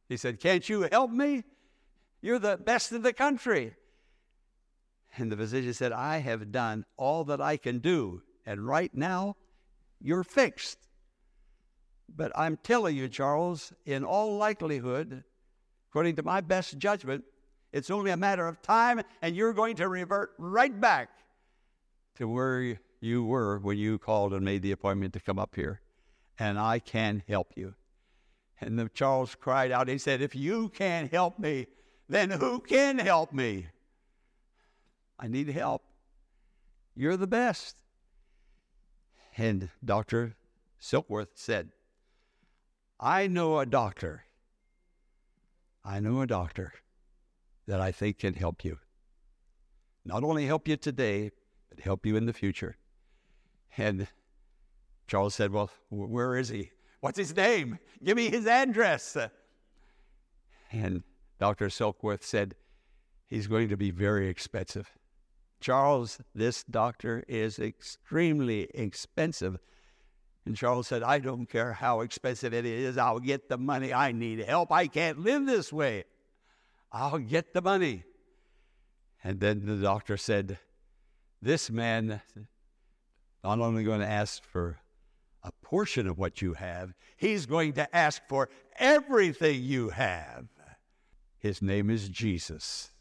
He 0.07 0.17
said, 0.17 0.39
Can't 0.39 0.69
you 0.69 0.87
help 0.91 1.09
me? 1.09 1.43
You're 2.21 2.39
the 2.39 2.57
best 2.57 2.91
in 2.91 3.01
the 3.01 3.13
country. 3.13 3.75
And 5.17 5.31
the 5.31 5.37
physician 5.37 5.73
said, 5.73 5.91
I 5.91 6.19
have 6.19 6.51
done 6.51 6.85
all 6.95 7.23
that 7.25 7.41
I 7.41 7.57
can 7.57 7.79
do. 7.79 8.21
And 8.45 8.65
right 8.65 8.93
now, 8.93 9.35
you're 9.99 10.23
fixed. 10.23 10.77
But 12.13 12.31
I'm 12.35 12.57
telling 12.57 12.95
you, 12.95 13.09
Charles, 13.09 13.73
in 13.85 14.03
all 14.03 14.37
likelihood, 14.37 15.23
according 15.89 16.15
to 16.17 16.23
my 16.23 16.41
best 16.41 16.77
judgment, 16.77 17.23
it's 17.73 17.89
only 17.89 18.11
a 18.11 18.17
matter 18.17 18.47
of 18.47 18.61
time, 18.61 19.01
and 19.21 19.35
you're 19.35 19.53
going 19.53 19.75
to 19.77 19.89
revert 19.89 20.31
right 20.37 20.79
back 20.79 21.09
to 22.15 22.27
where 22.27 22.79
you 23.01 23.23
were 23.23 23.59
when 23.59 23.77
you 23.77 23.99
called 23.99 24.33
and 24.33 24.43
made 24.43 24.61
the 24.61 24.71
appointment 24.71 25.13
to 25.13 25.19
come 25.19 25.37
up 25.37 25.55
here. 25.55 25.81
And 26.39 26.57
I 26.57 26.79
can 26.79 27.23
help 27.27 27.53
you. 27.55 27.75
And 28.61 28.79
the 28.79 28.89
Charles 28.89 29.35
cried 29.35 29.71
out, 29.71 29.87
he 29.87 29.97
said, 29.97 30.21
If 30.21 30.35
you 30.35 30.69
can't 30.69 31.11
help 31.11 31.37
me, 31.37 31.67
then 32.09 32.31
who 32.31 32.59
can 32.59 32.99
help 32.99 33.33
me? 33.33 33.67
I 35.19 35.27
need 35.27 35.49
help. 35.49 35.83
You're 36.95 37.17
the 37.17 37.27
best. 37.27 37.77
And 39.37 39.69
Dr. 39.83 40.35
Silkworth 40.81 41.35
said, 41.35 41.69
I 42.99 43.27
know 43.27 43.59
a 43.59 43.65
doctor. 43.65 44.23
I 45.85 45.99
know 45.99 46.21
a 46.21 46.27
doctor 46.27 46.73
that 47.67 47.79
I 47.79 47.91
think 47.91 48.19
can 48.19 48.33
help 48.33 48.65
you. 48.65 48.79
Not 50.03 50.23
only 50.23 50.45
help 50.45 50.67
you 50.67 50.77
today, 50.77 51.31
but 51.69 51.79
help 51.79 52.05
you 52.05 52.15
in 52.15 52.25
the 52.25 52.33
future. 52.33 52.77
And 53.77 54.07
Charles 55.05 55.35
said, 55.35 55.51
Well, 55.51 55.69
where 55.89 56.35
is 56.35 56.49
he? 56.49 56.71
What's 57.01 57.17
his 57.17 57.35
name? 57.35 57.77
Give 58.03 58.17
me 58.17 58.29
his 58.29 58.47
address. 58.47 59.15
And 60.71 61.03
Dr. 61.39 61.67
Silkworth 61.67 62.23
said, 62.23 62.55
He's 63.27 63.47
going 63.47 63.67
to 63.69 63.77
be 63.77 63.91
very 63.91 64.29
expensive. 64.29 64.89
Charles, 65.59 66.19
this 66.33 66.63
doctor 66.63 67.25
is 67.27 67.59
extremely 67.59 68.69
expensive. 68.73 69.57
And 70.45 70.55
Charles 70.55 70.87
said, 70.87 71.03
I 71.03 71.19
don't 71.19 71.49
care 71.49 71.73
how 71.73 72.01
expensive 72.01 72.53
it 72.53 72.65
is, 72.65 72.97
I'll 72.97 73.19
get 73.19 73.49
the 73.49 73.57
money. 73.57 73.93
I 73.93 74.13
need 74.13 74.39
help. 74.39 74.71
I 74.71 74.87
can't 74.87 75.19
live 75.19 75.45
this 75.45 75.73
way. 75.73 76.05
I'll 76.91 77.17
get 77.17 77.53
the 77.53 77.61
money. 77.61 78.03
And 79.23 79.41
then 79.41 79.65
the 79.65 79.75
doctor 79.75 80.15
said, 80.15 80.57
This 81.41 81.69
man 81.69 82.21
not 83.43 83.59
only 83.59 83.83
going 83.83 83.99
to 83.99 84.07
ask 84.07 84.43
for 84.43 84.77
a 85.43 85.51
portion 85.61 86.07
of 86.07 86.17
what 86.17 86.41
you 86.41 86.53
have, 86.53 86.93
he's 87.17 87.45
going 87.45 87.73
to 87.73 87.95
ask 87.95 88.21
for 88.27 88.49
everything 88.77 89.61
you 89.61 89.89
have. 89.89 90.47
His 91.47 91.61
name 91.61 91.89
is 91.89 92.09
Jesus. 92.09 92.91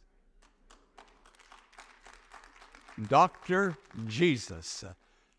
Dr. 3.08 3.76
Jesus. 4.06 4.84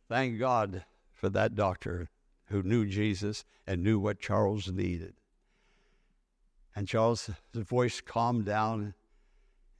Thank 0.10 0.40
God 0.40 0.84
for 1.14 1.30
that 1.30 1.56
doctor 1.56 2.10
who 2.48 2.64
knew 2.64 2.86
Jesus 2.86 3.46
and 3.66 3.82
knew 3.82 3.98
what 3.98 4.20
Charles 4.20 4.70
needed. 4.70 5.14
And 6.76 6.86
Charles' 6.86 7.30
voice 7.54 8.02
calmed 8.02 8.44
down. 8.44 8.94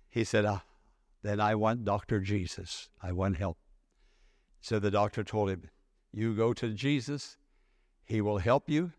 He 0.10 0.24
said, 0.24 0.46
ah, 0.46 0.64
Then 1.22 1.42
I 1.42 1.54
want 1.56 1.84
Dr. 1.84 2.22
Jesus. 2.22 2.88
I 3.04 3.12
want 3.12 3.36
help. 3.36 3.58
So 4.62 4.80
the 4.80 4.90
doctor 4.90 5.26
told 5.26 5.50
him, 5.50 5.64
You 6.14 6.34
go 6.34 6.54
to 6.54 6.70
Jesus, 6.70 7.36
he 8.06 8.22
will 8.22 8.38
help 8.38 8.70
you, 8.70 8.94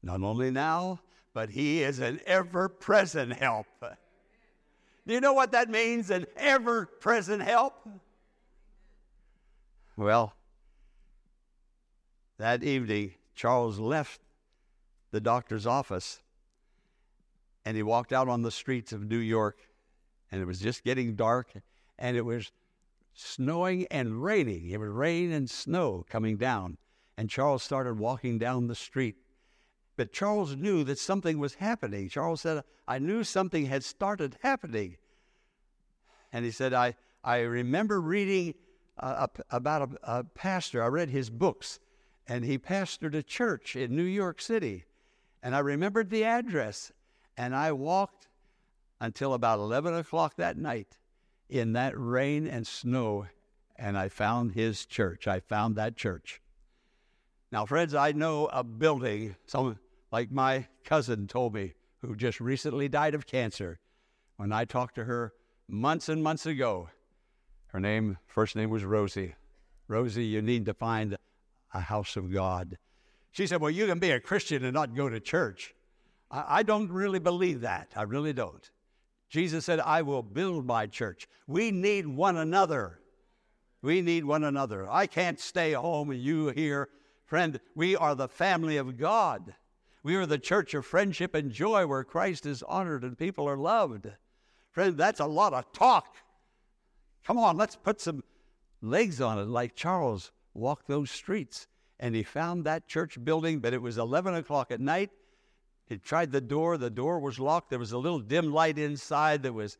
not 0.00 0.22
only 0.22 0.52
now, 0.52 1.00
but 1.34 1.50
he 1.50 1.82
is 1.82 1.98
an 1.98 2.20
ever 2.24 2.68
present 2.68 3.34
help. 3.34 3.66
Do 5.06 5.12
you 5.12 5.20
know 5.20 5.34
what 5.34 5.52
that 5.52 5.68
means, 5.68 6.08
an 6.10 6.26
ever 6.36 6.86
present 6.86 7.42
help? 7.42 7.86
Well, 9.96 10.34
that 12.38 12.64
evening, 12.64 13.14
Charles 13.34 13.78
left 13.78 14.20
the 15.10 15.20
doctor's 15.20 15.66
office 15.66 16.20
and 17.64 17.76
he 17.76 17.82
walked 17.82 18.12
out 18.12 18.28
on 18.28 18.42
the 18.42 18.50
streets 18.50 18.92
of 18.92 19.08
New 19.08 19.18
York, 19.18 19.58
and 20.30 20.40
it 20.40 20.44
was 20.44 20.60
just 20.60 20.84
getting 20.84 21.14
dark, 21.14 21.52
and 21.98 22.16
it 22.16 22.24
was 22.24 22.52
snowing 23.14 23.86
and 23.90 24.22
raining. 24.22 24.68
It 24.68 24.78
was 24.78 24.90
rain 24.90 25.32
and 25.32 25.48
snow 25.48 26.04
coming 26.08 26.36
down. 26.36 26.76
And 27.16 27.30
Charles 27.30 27.62
started 27.62 27.98
walking 27.98 28.38
down 28.38 28.66
the 28.66 28.74
street. 28.74 29.16
But 29.96 30.12
Charles 30.12 30.56
knew 30.56 30.82
that 30.84 30.98
something 30.98 31.38
was 31.38 31.54
happening. 31.54 32.08
Charles 32.08 32.40
said, 32.40 32.64
I 32.88 32.98
knew 32.98 33.22
something 33.22 33.66
had 33.66 33.84
started 33.84 34.36
happening. 34.42 34.96
And 36.32 36.44
he 36.44 36.50
said, 36.50 36.72
I, 36.72 36.96
I 37.22 37.40
remember 37.40 38.00
reading 38.00 38.54
uh, 38.98 39.28
about 39.50 39.82
a, 40.02 40.18
a 40.18 40.24
pastor. 40.24 40.82
I 40.82 40.88
read 40.88 41.10
his 41.10 41.30
books, 41.30 41.78
and 42.26 42.44
he 42.44 42.58
pastored 42.58 43.14
a 43.14 43.22
church 43.22 43.76
in 43.76 43.94
New 43.94 44.02
York 44.02 44.40
City. 44.40 44.84
And 45.42 45.54
I 45.54 45.60
remembered 45.60 46.10
the 46.10 46.24
address, 46.24 46.90
and 47.36 47.54
I 47.54 47.72
walked 47.72 48.28
until 49.00 49.34
about 49.34 49.58
11 49.58 49.94
o'clock 49.94 50.36
that 50.36 50.56
night 50.56 50.98
in 51.48 51.74
that 51.74 51.92
rain 51.96 52.46
and 52.46 52.66
snow, 52.66 53.26
and 53.76 53.96
I 53.96 54.08
found 54.08 54.52
his 54.52 54.86
church. 54.86 55.28
I 55.28 55.40
found 55.40 55.76
that 55.76 55.96
church. 55.96 56.40
Now, 57.52 57.66
friends, 57.66 57.94
I 57.94 58.12
know 58.12 58.46
a 58.46 58.64
building, 58.64 59.36
some 59.46 59.78
like 60.14 60.30
my 60.30 60.64
cousin 60.84 61.26
told 61.26 61.52
me, 61.52 61.74
who 62.00 62.14
just 62.14 62.38
recently 62.40 62.88
died 62.88 63.16
of 63.16 63.26
cancer. 63.26 63.80
When 64.36 64.52
I 64.52 64.64
talked 64.64 64.94
to 64.94 65.06
her 65.06 65.32
months 65.66 66.08
and 66.08 66.22
months 66.22 66.46
ago, 66.46 66.88
her 67.72 67.80
name, 67.80 68.16
first 68.28 68.54
name 68.54 68.70
was 68.70 68.84
Rosie. 68.84 69.34
Rosie, 69.88 70.24
you 70.24 70.40
need 70.40 70.66
to 70.66 70.72
find 70.72 71.16
a 71.72 71.80
house 71.80 72.14
of 72.14 72.32
God. 72.32 72.78
She 73.32 73.48
said, 73.48 73.60
Well, 73.60 73.72
you 73.72 73.88
can 73.88 73.98
be 73.98 74.12
a 74.12 74.20
Christian 74.20 74.64
and 74.64 74.74
not 74.74 74.94
go 74.94 75.08
to 75.08 75.18
church. 75.18 75.74
I, 76.30 76.58
I 76.58 76.62
don't 76.62 76.92
really 76.92 77.18
believe 77.18 77.62
that. 77.62 77.90
I 77.96 78.02
really 78.02 78.32
don't. 78.32 78.70
Jesus 79.28 79.64
said, 79.64 79.80
I 79.80 80.02
will 80.02 80.22
build 80.22 80.64
my 80.64 80.86
church. 80.86 81.26
We 81.48 81.72
need 81.72 82.06
one 82.06 82.36
another. 82.36 83.00
We 83.82 84.00
need 84.00 84.24
one 84.24 84.44
another. 84.44 84.88
I 84.88 85.08
can't 85.08 85.40
stay 85.40 85.72
home 85.72 86.12
and 86.12 86.20
you 86.20 86.50
here. 86.50 86.88
Friend, 87.24 87.58
we 87.74 87.96
are 87.96 88.14
the 88.14 88.28
family 88.28 88.76
of 88.76 88.96
God. 88.96 89.54
We 90.04 90.16
are 90.16 90.26
the 90.26 90.38
church 90.38 90.74
of 90.74 90.84
friendship 90.84 91.34
and 91.34 91.50
joy 91.50 91.86
where 91.86 92.04
Christ 92.04 92.44
is 92.44 92.62
honored 92.62 93.04
and 93.04 93.16
people 93.16 93.48
are 93.48 93.56
loved. 93.56 94.06
Friend, 94.70 94.94
that's 94.94 95.18
a 95.18 95.26
lot 95.26 95.54
of 95.54 95.72
talk. 95.72 96.16
Come 97.24 97.38
on, 97.38 97.56
let's 97.56 97.74
put 97.74 98.02
some 98.02 98.22
legs 98.82 99.22
on 99.22 99.38
it, 99.38 99.48
like 99.48 99.74
Charles 99.74 100.30
walked 100.52 100.88
those 100.88 101.10
streets. 101.10 101.66
And 101.98 102.14
he 102.14 102.22
found 102.22 102.64
that 102.64 102.86
church 102.86 103.24
building, 103.24 103.60
but 103.60 103.72
it 103.72 103.80
was 103.80 103.96
11 103.96 104.34
o'clock 104.34 104.70
at 104.70 104.80
night. 104.80 105.08
He 105.86 105.96
tried 105.96 106.32
the 106.32 106.40
door, 106.42 106.76
the 106.76 106.90
door 106.90 107.18
was 107.18 107.38
locked. 107.38 107.70
There 107.70 107.78
was 107.78 107.92
a 107.92 107.98
little 107.98 108.20
dim 108.20 108.52
light 108.52 108.76
inside 108.76 109.42
that 109.44 109.54
was 109.54 109.78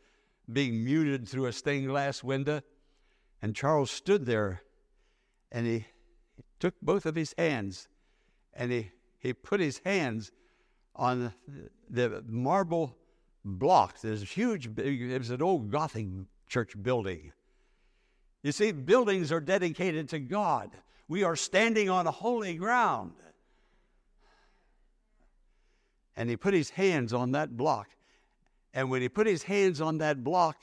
being 0.50 0.82
muted 0.82 1.28
through 1.28 1.46
a 1.46 1.52
stained 1.52 1.88
glass 1.88 2.24
window. 2.24 2.62
And 3.42 3.54
Charles 3.54 3.90
stood 3.90 4.24
there 4.24 4.62
and 5.52 5.66
he, 5.66 5.86
he 6.34 6.44
took 6.60 6.80
both 6.80 7.04
of 7.04 7.14
his 7.14 7.34
hands 7.36 7.88
and 8.54 8.72
he, 8.72 8.90
he 9.24 9.32
put 9.32 9.58
his 9.58 9.78
hands 9.78 10.30
on 10.94 11.32
the, 11.90 12.22
marble 12.28 12.96
block. 13.44 14.00
There's 14.00 14.22
a 14.22 14.26
huge, 14.26 14.68
it 14.78 15.18
was 15.18 15.30
an 15.30 15.42
old 15.42 15.70
Gothic 15.70 16.06
church 16.48 16.80
building. 16.80 17.32
You 18.42 18.52
see, 18.52 18.70
buildings 18.70 19.32
are 19.32 19.40
dedicated 19.40 20.08
to 20.10 20.20
God. 20.20 20.70
We 21.08 21.24
are 21.24 21.34
standing 21.34 21.90
on 21.90 22.06
holy 22.06 22.54
ground 22.54 23.14
and 26.16 26.30
he 26.30 26.36
put 26.36 26.54
his 26.54 26.70
hands 26.70 27.12
on 27.12 27.32
that 27.32 27.56
block. 27.56 27.88
And 28.72 28.90
when 28.90 29.02
he 29.02 29.08
put 29.08 29.26
his 29.26 29.44
hands 29.44 29.80
on 29.80 29.98
that 29.98 30.22
block, 30.22 30.56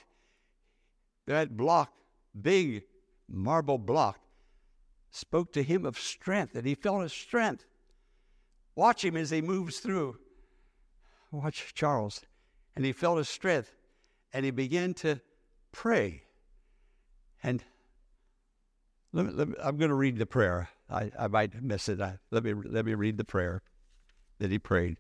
that 1.28 1.56
block, 1.56 1.94
big 2.40 2.84
marble 3.30 3.78
block, 3.78 4.20
spoke 5.12 5.52
to 5.54 5.64
him 5.64 5.86
of 5.86 5.98
strength, 6.00 6.56
and 6.56 6.66
he 6.66 6.76
felt 6.76 7.04
a 7.04 7.10
strength. 7.10 7.66
Watch 8.76 9.04
him 9.04 9.18
as 9.18 9.30
he 9.30 9.42
moves 9.42 9.80
through. 9.80 10.18
Watch 11.32 11.74
Charles. 11.74 12.22
And 12.76 12.86
he 12.86 12.92
felt 12.92 13.18
his 13.18 13.30
strength 13.30 13.74
and 14.34 14.46
he 14.46 14.52
began 14.52 14.94
to 14.96 15.20
pray. 15.72 16.24
And 17.44 17.64
let 19.14 19.26
me, 19.26 19.34
let 19.34 19.50
me, 19.50 19.56
I'm 19.62 19.78
going 19.78 19.90
to 19.90 19.96
read 19.96 20.18
the 20.18 20.26
prayer. 20.26 20.70
I, 20.90 21.12
I 21.20 21.28
might 21.28 21.62
miss 21.62 21.90
it. 21.90 22.00
I, 22.00 22.18
let, 22.32 22.44
me, 22.44 22.54
let 22.54 22.86
me 22.86 22.94
read 22.94 23.18
the 23.18 23.26
prayer 23.26 23.62
that 24.40 24.52
he 24.52 24.60
prayed. 24.60 24.98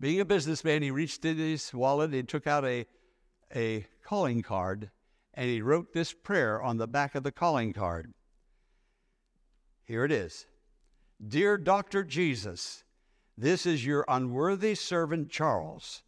Being 0.00 0.20
a 0.20 0.24
businessman, 0.24 0.82
he 0.82 0.90
reached 0.90 1.24
in 1.24 1.36
his 1.36 1.72
wallet 1.72 2.12
and 2.12 2.28
took 2.28 2.46
out 2.46 2.64
a, 2.64 2.86
a 3.54 3.86
calling 4.04 4.42
card 4.42 4.90
and 5.34 5.50
he 5.50 5.60
wrote 5.60 5.92
this 5.92 6.12
prayer 6.12 6.62
on 6.62 6.76
the 6.76 6.86
back 6.86 7.14
of 7.14 7.24
the 7.24 7.32
calling 7.32 7.72
card. 7.72 8.12
Here 9.84 10.04
it 10.04 10.12
is 10.12 10.46
Dear 11.26 11.56
Dr. 11.56 12.04
Jesus, 12.04 12.84
this 13.36 13.66
is 13.66 13.86
your 13.86 14.04
unworthy 14.08 14.74
servant 14.74 15.30
Charles. 15.30 16.02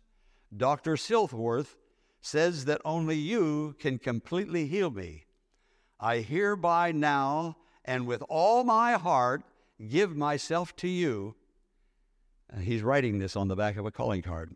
Dr. 0.55 0.97
Silkworth 0.97 1.77
says 2.21 2.65
that 2.65 2.81
only 2.85 3.17
you 3.17 3.75
can 3.79 3.99
completely 3.99 4.67
heal 4.67 4.91
me. 4.91 5.27
I 6.01 6.19
hereby 6.19 6.93
now 6.93 7.57
and 7.85 8.07
with 8.07 8.23
all 8.29 8.65
my 8.65 8.95
heart 8.95 9.43
give 9.89 10.17
myself 10.17 10.75
to 10.77 10.89
you. 10.89 11.37
And 12.51 12.65
he's 12.65 12.83
writing 12.83 13.19
this 13.19 13.37
on 13.37 13.49
the 13.49 13.57
back 13.57 13.77
of 13.77 13.87
a 13.87 13.91
calling 13.91 14.23
card. 14.23 14.55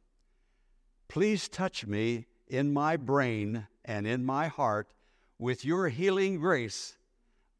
Please 1.08 1.48
touch 1.48 1.86
me 1.86 2.26
in 2.46 2.72
my 2.72 2.96
brain 2.96 3.66
and 3.84 4.06
in 4.06 4.24
my 4.24 4.48
heart 4.48 4.92
with 5.38 5.64
your 5.64 5.88
healing 5.88 6.38
grace. 6.38 6.96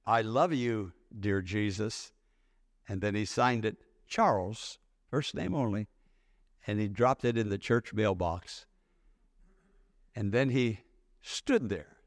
I 0.07 0.23
love 0.23 0.53
you, 0.53 0.93
dear 1.19 1.41
Jesus. 1.41 2.13
And 2.91 3.01
then 3.01 3.15
he 3.15 3.25
signed 3.25 3.65
it 3.65 3.77
Charles, 4.09 4.81
first 5.13 5.37
name 5.37 5.55
only, 5.55 5.87
and 6.67 6.81
he 6.81 6.89
dropped 6.89 7.25
it 7.25 7.39
in 7.39 7.49
the 7.49 7.57
church 7.57 7.95
mailbox. 7.95 8.67
And 10.17 10.33
then 10.33 10.51
he 10.51 10.81
stood 11.23 11.69
there. 11.69 11.99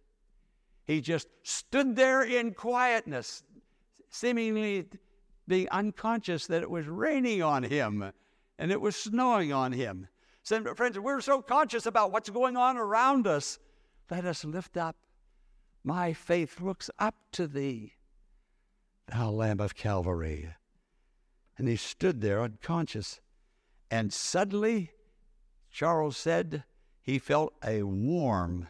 He 0.84 1.00
just 1.00 1.30
stood 1.42 1.96
there 1.96 2.22
in 2.22 2.54
quietness, 2.54 3.44
seemingly 4.10 4.88
being 5.48 5.70
unconscious 5.70 6.48
that 6.48 6.64
it 6.64 6.70
was 6.70 6.86
raining 6.86 7.42
on 7.42 7.64
him 7.64 8.12
and 8.60 8.70
it 8.70 8.82
was 8.82 8.98
snowing 8.98 9.54
on 9.54 9.72
him. 9.72 10.10
So, 10.44 10.76
friends, 10.76 11.00
we're 11.00 11.22
so 11.22 11.42
conscious 11.42 11.86
about 11.86 12.12
what's 12.12 12.30
going 12.30 12.58
on 12.58 12.76
around 12.76 13.26
us. 13.26 13.58
Let 14.12 14.26
us 14.26 14.44
lift 14.44 14.76
up. 14.76 14.98
My 15.82 16.12
faith 16.12 16.60
looks 16.60 16.90
up 17.00 17.16
to 17.32 17.48
thee, 17.48 17.94
thou 19.08 19.30
Lamb 19.30 19.62
of 19.62 19.76
Calvary. 19.76 20.50
And 21.64 21.70
he 21.70 21.78
stood 21.78 22.20
there 22.20 22.42
unconscious. 22.42 23.22
And 23.90 24.12
suddenly, 24.12 24.92
Charles 25.72 26.18
said 26.18 26.66
he 27.02 27.18
felt 27.18 27.54
a 27.64 27.84
warm, 27.84 28.68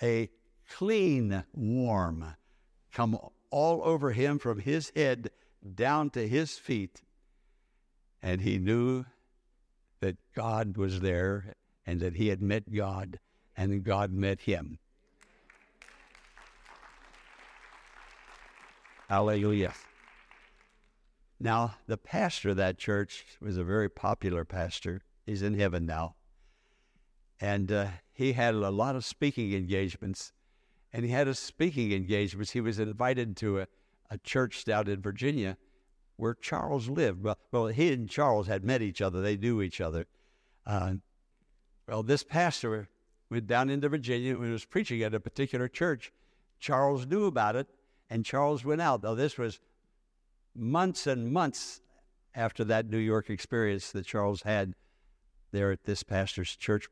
a 0.00 0.30
clean 0.70 1.44
warm 1.52 2.34
come 2.94 3.18
all 3.50 3.82
over 3.84 4.12
him 4.12 4.38
from 4.38 4.60
his 4.60 4.90
head 4.96 5.32
down 5.74 6.08
to 6.12 6.26
his 6.26 6.56
feet. 6.56 7.02
And 8.22 8.40
he 8.40 8.56
knew 8.56 9.04
that 10.00 10.16
God 10.34 10.78
was 10.78 11.00
there 11.00 11.52
and 11.86 12.00
that 12.00 12.16
he 12.16 12.28
had 12.28 12.40
met 12.40 12.72
God 12.72 13.20
and 13.54 13.84
God 13.84 14.14
met 14.14 14.40
him. 14.40 14.78
Hallelujah. 19.10 19.74
Now, 21.40 21.76
the 21.86 21.96
pastor 21.96 22.50
of 22.50 22.56
that 22.56 22.78
church 22.78 23.24
was 23.40 23.56
a 23.56 23.64
very 23.64 23.88
popular 23.88 24.44
pastor. 24.44 25.02
He's 25.26 25.42
in 25.42 25.58
heaven 25.58 25.84
now. 25.86 26.14
And 27.40 27.70
uh, 27.70 27.86
he 28.12 28.32
had 28.32 28.54
a 28.54 28.70
lot 28.70 28.96
of 28.96 29.04
speaking 29.04 29.52
engagements. 29.52 30.32
And 30.92 31.04
he 31.04 31.10
had 31.10 31.28
a 31.28 31.34
speaking 31.34 31.92
engagements. 31.92 32.52
He 32.52 32.60
was 32.60 32.78
invited 32.78 33.36
to 33.38 33.60
a, 33.60 33.66
a 34.10 34.18
church 34.18 34.64
down 34.64 34.88
in 34.88 35.02
Virginia 35.02 35.56
where 36.16 36.34
Charles 36.34 36.88
lived. 36.88 37.22
Well, 37.22 37.38
well, 37.50 37.66
he 37.66 37.92
and 37.92 38.08
Charles 38.08 38.46
had 38.46 38.64
met 38.64 38.82
each 38.82 39.00
other. 39.00 39.20
They 39.20 39.36
knew 39.36 39.60
each 39.60 39.80
other. 39.80 40.06
Uh, 40.64 40.94
well, 41.88 42.02
this 42.02 42.22
pastor 42.22 42.88
went 43.28 43.46
down 43.48 43.68
into 43.68 43.88
Virginia 43.88 44.38
and 44.38 44.52
was 44.52 44.64
preaching 44.64 45.02
at 45.02 45.14
a 45.14 45.20
particular 45.20 45.68
church. 45.68 46.12
Charles 46.60 47.06
knew 47.06 47.26
about 47.26 47.56
it, 47.56 47.68
and 48.08 48.24
Charles 48.24 48.64
went 48.64 48.80
out. 48.80 49.02
Now, 49.02 49.14
this 49.14 49.36
was 49.36 49.60
months 50.54 51.06
and 51.06 51.32
months 51.32 51.80
after 52.34 52.64
that 52.64 52.88
New 52.88 52.98
York 52.98 53.30
experience 53.30 53.92
that 53.92 54.06
Charles 54.06 54.42
had 54.42 54.74
there 55.52 55.70
at 55.70 55.84
this 55.84 56.02
pastor's 56.02 56.56
church. 56.56 56.88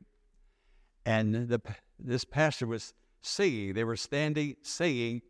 And 1.05 1.49
the, 1.49 1.61
this 1.99 2.23
pastor 2.23 2.65
was 2.65 2.93
singing, 3.21 3.73
they 3.73 3.83
were 3.83 3.97
standing 3.97 4.55
singing, 4.61 5.21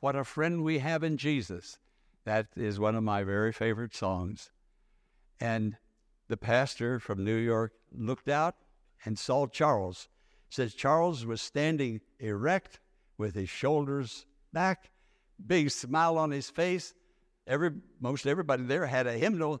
What 0.00 0.16
a 0.16 0.24
Friend 0.24 0.62
We 0.62 0.78
Have 0.78 1.04
in 1.04 1.16
Jesus. 1.16 1.78
That 2.24 2.48
is 2.56 2.78
one 2.78 2.96
of 2.96 3.02
my 3.02 3.22
very 3.22 3.52
favorite 3.52 3.94
songs. 3.94 4.50
And 5.40 5.76
the 6.28 6.36
pastor 6.36 6.98
from 6.98 7.24
New 7.24 7.36
York 7.36 7.72
looked 7.92 8.28
out 8.28 8.56
and 9.04 9.18
saw 9.18 9.46
Charles. 9.46 10.08
Says 10.50 10.74
Charles 10.74 11.24
was 11.24 11.40
standing 11.40 12.00
erect 12.18 12.80
with 13.16 13.34
his 13.34 13.48
shoulders 13.48 14.26
back, 14.52 14.90
big 15.44 15.70
smile 15.70 16.18
on 16.18 16.30
his 16.30 16.50
face, 16.50 16.94
Every, 17.50 17.72
most 17.98 18.28
everybody 18.28 18.62
there 18.62 18.86
had 18.86 19.08
a 19.08 19.18
hymnal, 19.18 19.60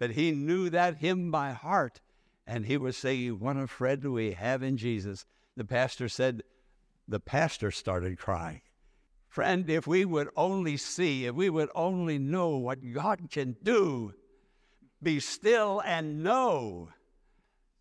but 0.00 0.10
he 0.10 0.32
knew 0.32 0.68
that 0.70 0.96
hymn 0.96 1.30
by 1.30 1.52
heart. 1.52 2.00
And 2.44 2.66
he 2.66 2.76
was 2.76 2.96
saying, 2.96 3.38
What 3.38 3.56
a 3.56 3.68
friend 3.68 4.12
we 4.12 4.32
have 4.32 4.64
in 4.64 4.76
Jesus. 4.76 5.24
The 5.56 5.64
pastor 5.64 6.08
said, 6.08 6.42
The 7.06 7.20
pastor 7.20 7.70
started 7.70 8.18
crying. 8.18 8.62
Friend, 9.28 9.70
if 9.70 9.86
we 9.86 10.04
would 10.04 10.28
only 10.36 10.76
see, 10.76 11.26
if 11.26 11.36
we 11.36 11.48
would 11.48 11.70
only 11.76 12.18
know 12.18 12.56
what 12.56 12.92
God 12.92 13.28
can 13.30 13.56
do, 13.62 14.12
be 15.00 15.20
still 15.20 15.80
and 15.84 16.24
know. 16.24 16.88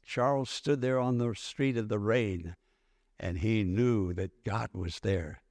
Charles 0.05 0.51
stood 0.51 0.81
there 0.81 0.99
on 0.99 1.17
the 1.17 1.33
street 1.33 1.77
of 1.77 1.89
the 1.89 1.99
rain, 1.99 2.55
and 3.19 3.39
he 3.39 3.63
knew 3.63 4.13
that 4.13 4.43
God 4.43 4.69
was 4.73 4.99
there, 4.99 5.41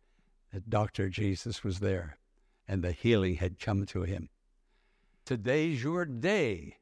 that 0.52 0.70
Dr. 0.70 1.08
Jesus 1.08 1.64
was 1.64 1.80
there 1.80 2.18
and 2.66 2.82
the 2.82 2.92
healing 2.92 3.36
had 3.36 3.58
come 3.58 3.86
to 3.86 4.02
him. 4.02 4.28
Today's 5.24 5.82
your 5.82 6.04
day 6.04 6.76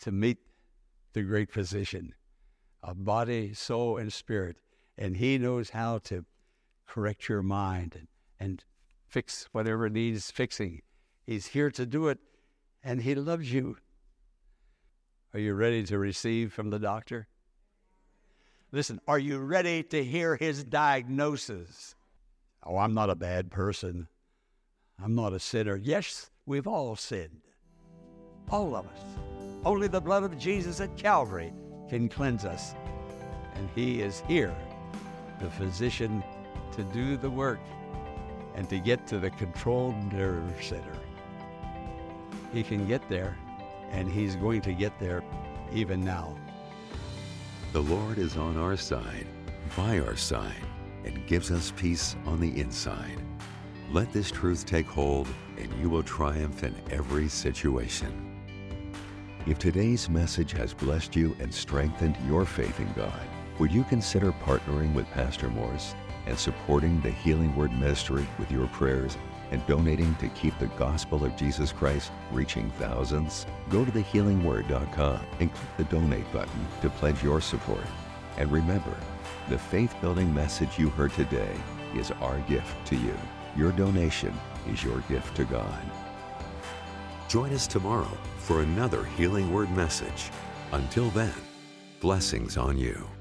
to 0.00 0.12
meet 0.12 0.38
the 1.12 1.22
great 1.22 1.50
physician 1.50 2.14
of 2.82 3.04
body, 3.04 3.52
soul, 3.54 3.96
and 3.96 4.12
spirit. 4.12 4.56
And 4.96 5.16
he 5.16 5.38
knows 5.38 5.70
how 5.70 5.98
to 6.04 6.24
correct 6.86 7.28
your 7.28 7.42
mind 7.42 7.94
and, 7.96 8.08
and 8.38 8.64
fix 9.08 9.48
whatever 9.52 9.88
needs 9.88 10.30
fixing. 10.30 10.82
He's 11.24 11.48
here 11.48 11.70
to 11.72 11.84
do 11.84 12.08
it, 12.08 12.18
and 12.82 13.02
he 13.02 13.14
loves 13.14 13.52
you. 13.52 13.78
Are 15.34 15.40
you 15.40 15.54
ready 15.54 15.82
to 15.84 15.98
receive 15.98 16.52
from 16.52 16.70
the 16.70 16.78
doctor? 16.78 17.26
Listen, 18.72 19.00
are 19.06 19.18
you 19.18 19.38
ready 19.38 19.82
to 19.82 20.04
hear 20.04 20.36
his 20.36 20.64
diagnosis? 20.64 21.94
Oh, 22.62 22.78
I'm 22.78 22.94
not 22.94 23.10
a 23.10 23.14
bad 23.14 23.50
person. 23.50 24.08
I'm 25.02 25.14
not 25.14 25.32
a 25.32 25.40
sinner. 25.40 25.76
Yes, 25.76 26.30
we've 26.46 26.66
all 26.66 26.96
sinned. 26.96 27.42
All 28.50 28.74
of 28.74 28.86
us. 28.86 29.00
Only 29.64 29.88
the 29.88 30.00
blood 30.00 30.22
of 30.22 30.38
Jesus 30.38 30.80
at 30.80 30.96
Calvary 30.96 31.52
can 31.88 32.08
cleanse 32.08 32.44
us. 32.44 32.74
And 33.54 33.68
He 33.74 34.00
is 34.00 34.22
here, 34.26 34.54
the 35.40 35.50
physician, 35.50 36.22
to 36.72 36.82
do 36.84 37.16
the 37.16 37.30
work 37.30 37.60
and 38.54 38.68
to 38.70 38.78
get 38.78 39.06
to 39.08 39.18
the 39.18 39.30
controlled 39.30 40.12
nerve 40.12 40.54
center. 40.62 40.96
He 42.52 42.62
can 42.62 42.86
get 42.86 43.06
there, 43.08 43.36
and 43.90 44.10
He's 44.10 44.36
going 44.36 44.62
to 44.62 44.72
get 44.72 44.98
there 44.98 45.22
even 45.72 46.04
now. 46.04 46.36
The 47.72 47.82
Lord 47.82 48.18
is 48.18 48.36
on 48.36 48.56
our 48.56 48.76
side, 48.76 49.26
by 49.76 49.98
our 49.98 50.16
side, 50.16 50.64
and 51.04 51.26
gives 51.26 51.50
us 51.50 51.72
peace 51.76 52.16
on 52.24 52.40
the 52.40 52.58
inside. 52.58 53.20
Let 53.92 54.12
this 54.12 54.32
truth 54.32 54.66
take 54.66 54.86
hold, 54.86 55.28
and 55.56 55.72
you 55.80 55.88
will 55.88 56.02
triumph 56.02 56.64
in 56.64 56.74
every 56.90 57.28
situation. 57.28 58.12
If 59.46 59.60
today's 59.60 60.10
message 60.10 60.50
has 60.52 60.74
blessed 60.74 61.14
you 61.14 61.36
and 61.38 61.54
strengthened 61.54 62.16
your 62.26 62.44
faith 62.44 62.80
in 62.80 62.92
God, 62.94 63.20
would 63.60 63.70
you 63.70 63.84
consider 63.84 64.32
partnering 64.32 64.92
with 64.92 65.08
Pastor 65.12 65.48
Morris 65.48 65.94
and 66.26 66.36
supporting 66.36 67.00
the 67.00 67.12
Healing 67.12 67.54
Word 67.54 67.72
Ministry 67.78 68.26
with 68.40 68.50
your 68.50 68.66
prayers 68.68 69.16
and 69.52 69.64
donating 69.68 70.16
to 70.16 70.28
keep 70.30 70.58
the 70.58 70.66
gospel 70.66 71.24
of 71.24 71.36
Jesus 71.36 71.70
Christ 71.70 72.10
reaching 72.32 72.68
thousands? 72.72 73.46
Go 73.70 73.84
to 73.84 73.92
thehealingword.com 73.92 75.20
and 75.38 75.54
click 75.54 75.76
the 75.76 75.84
donate 75.84 76.30
button 76.32 76.66
to 76.82 76.90
pledge 76.90 77.22
your 77.22 77.40
support. 77.40 77.86
And 78.36 78.50
remember, 78.50 78.96
the 79.48 79.58
faith 79.58 79.94
building 80.00 80.34
message 80.34 80.76
you 80.76 80.90
heard 80.90 81.12
today 81.12 81.54
is 81.94 82.10
our 82.10 82.40
gift 82.40 82.84
to 82.88 82.96
you. 82.96 83.16
Your 83.56 83.72
donation 83.72 84.38
is 84.70 84.84
your 84.84 85.00
gift 85.08 85.34
to 85.36 85.44
God. 85.44 85.82
Join 87.28 87.54
us 87.54 87.66
tomorrow 87.66 88.18
for 88.36 88.60
another 88.60 89.04
Healing 89.16 89.50
Word 89.50 89.70
message. 89.70 90.30
Until 90.72 91.08
then, 91.10 91.34
blessings 92.00 92.58
on 92.58 92.76
you. 92.76 93.15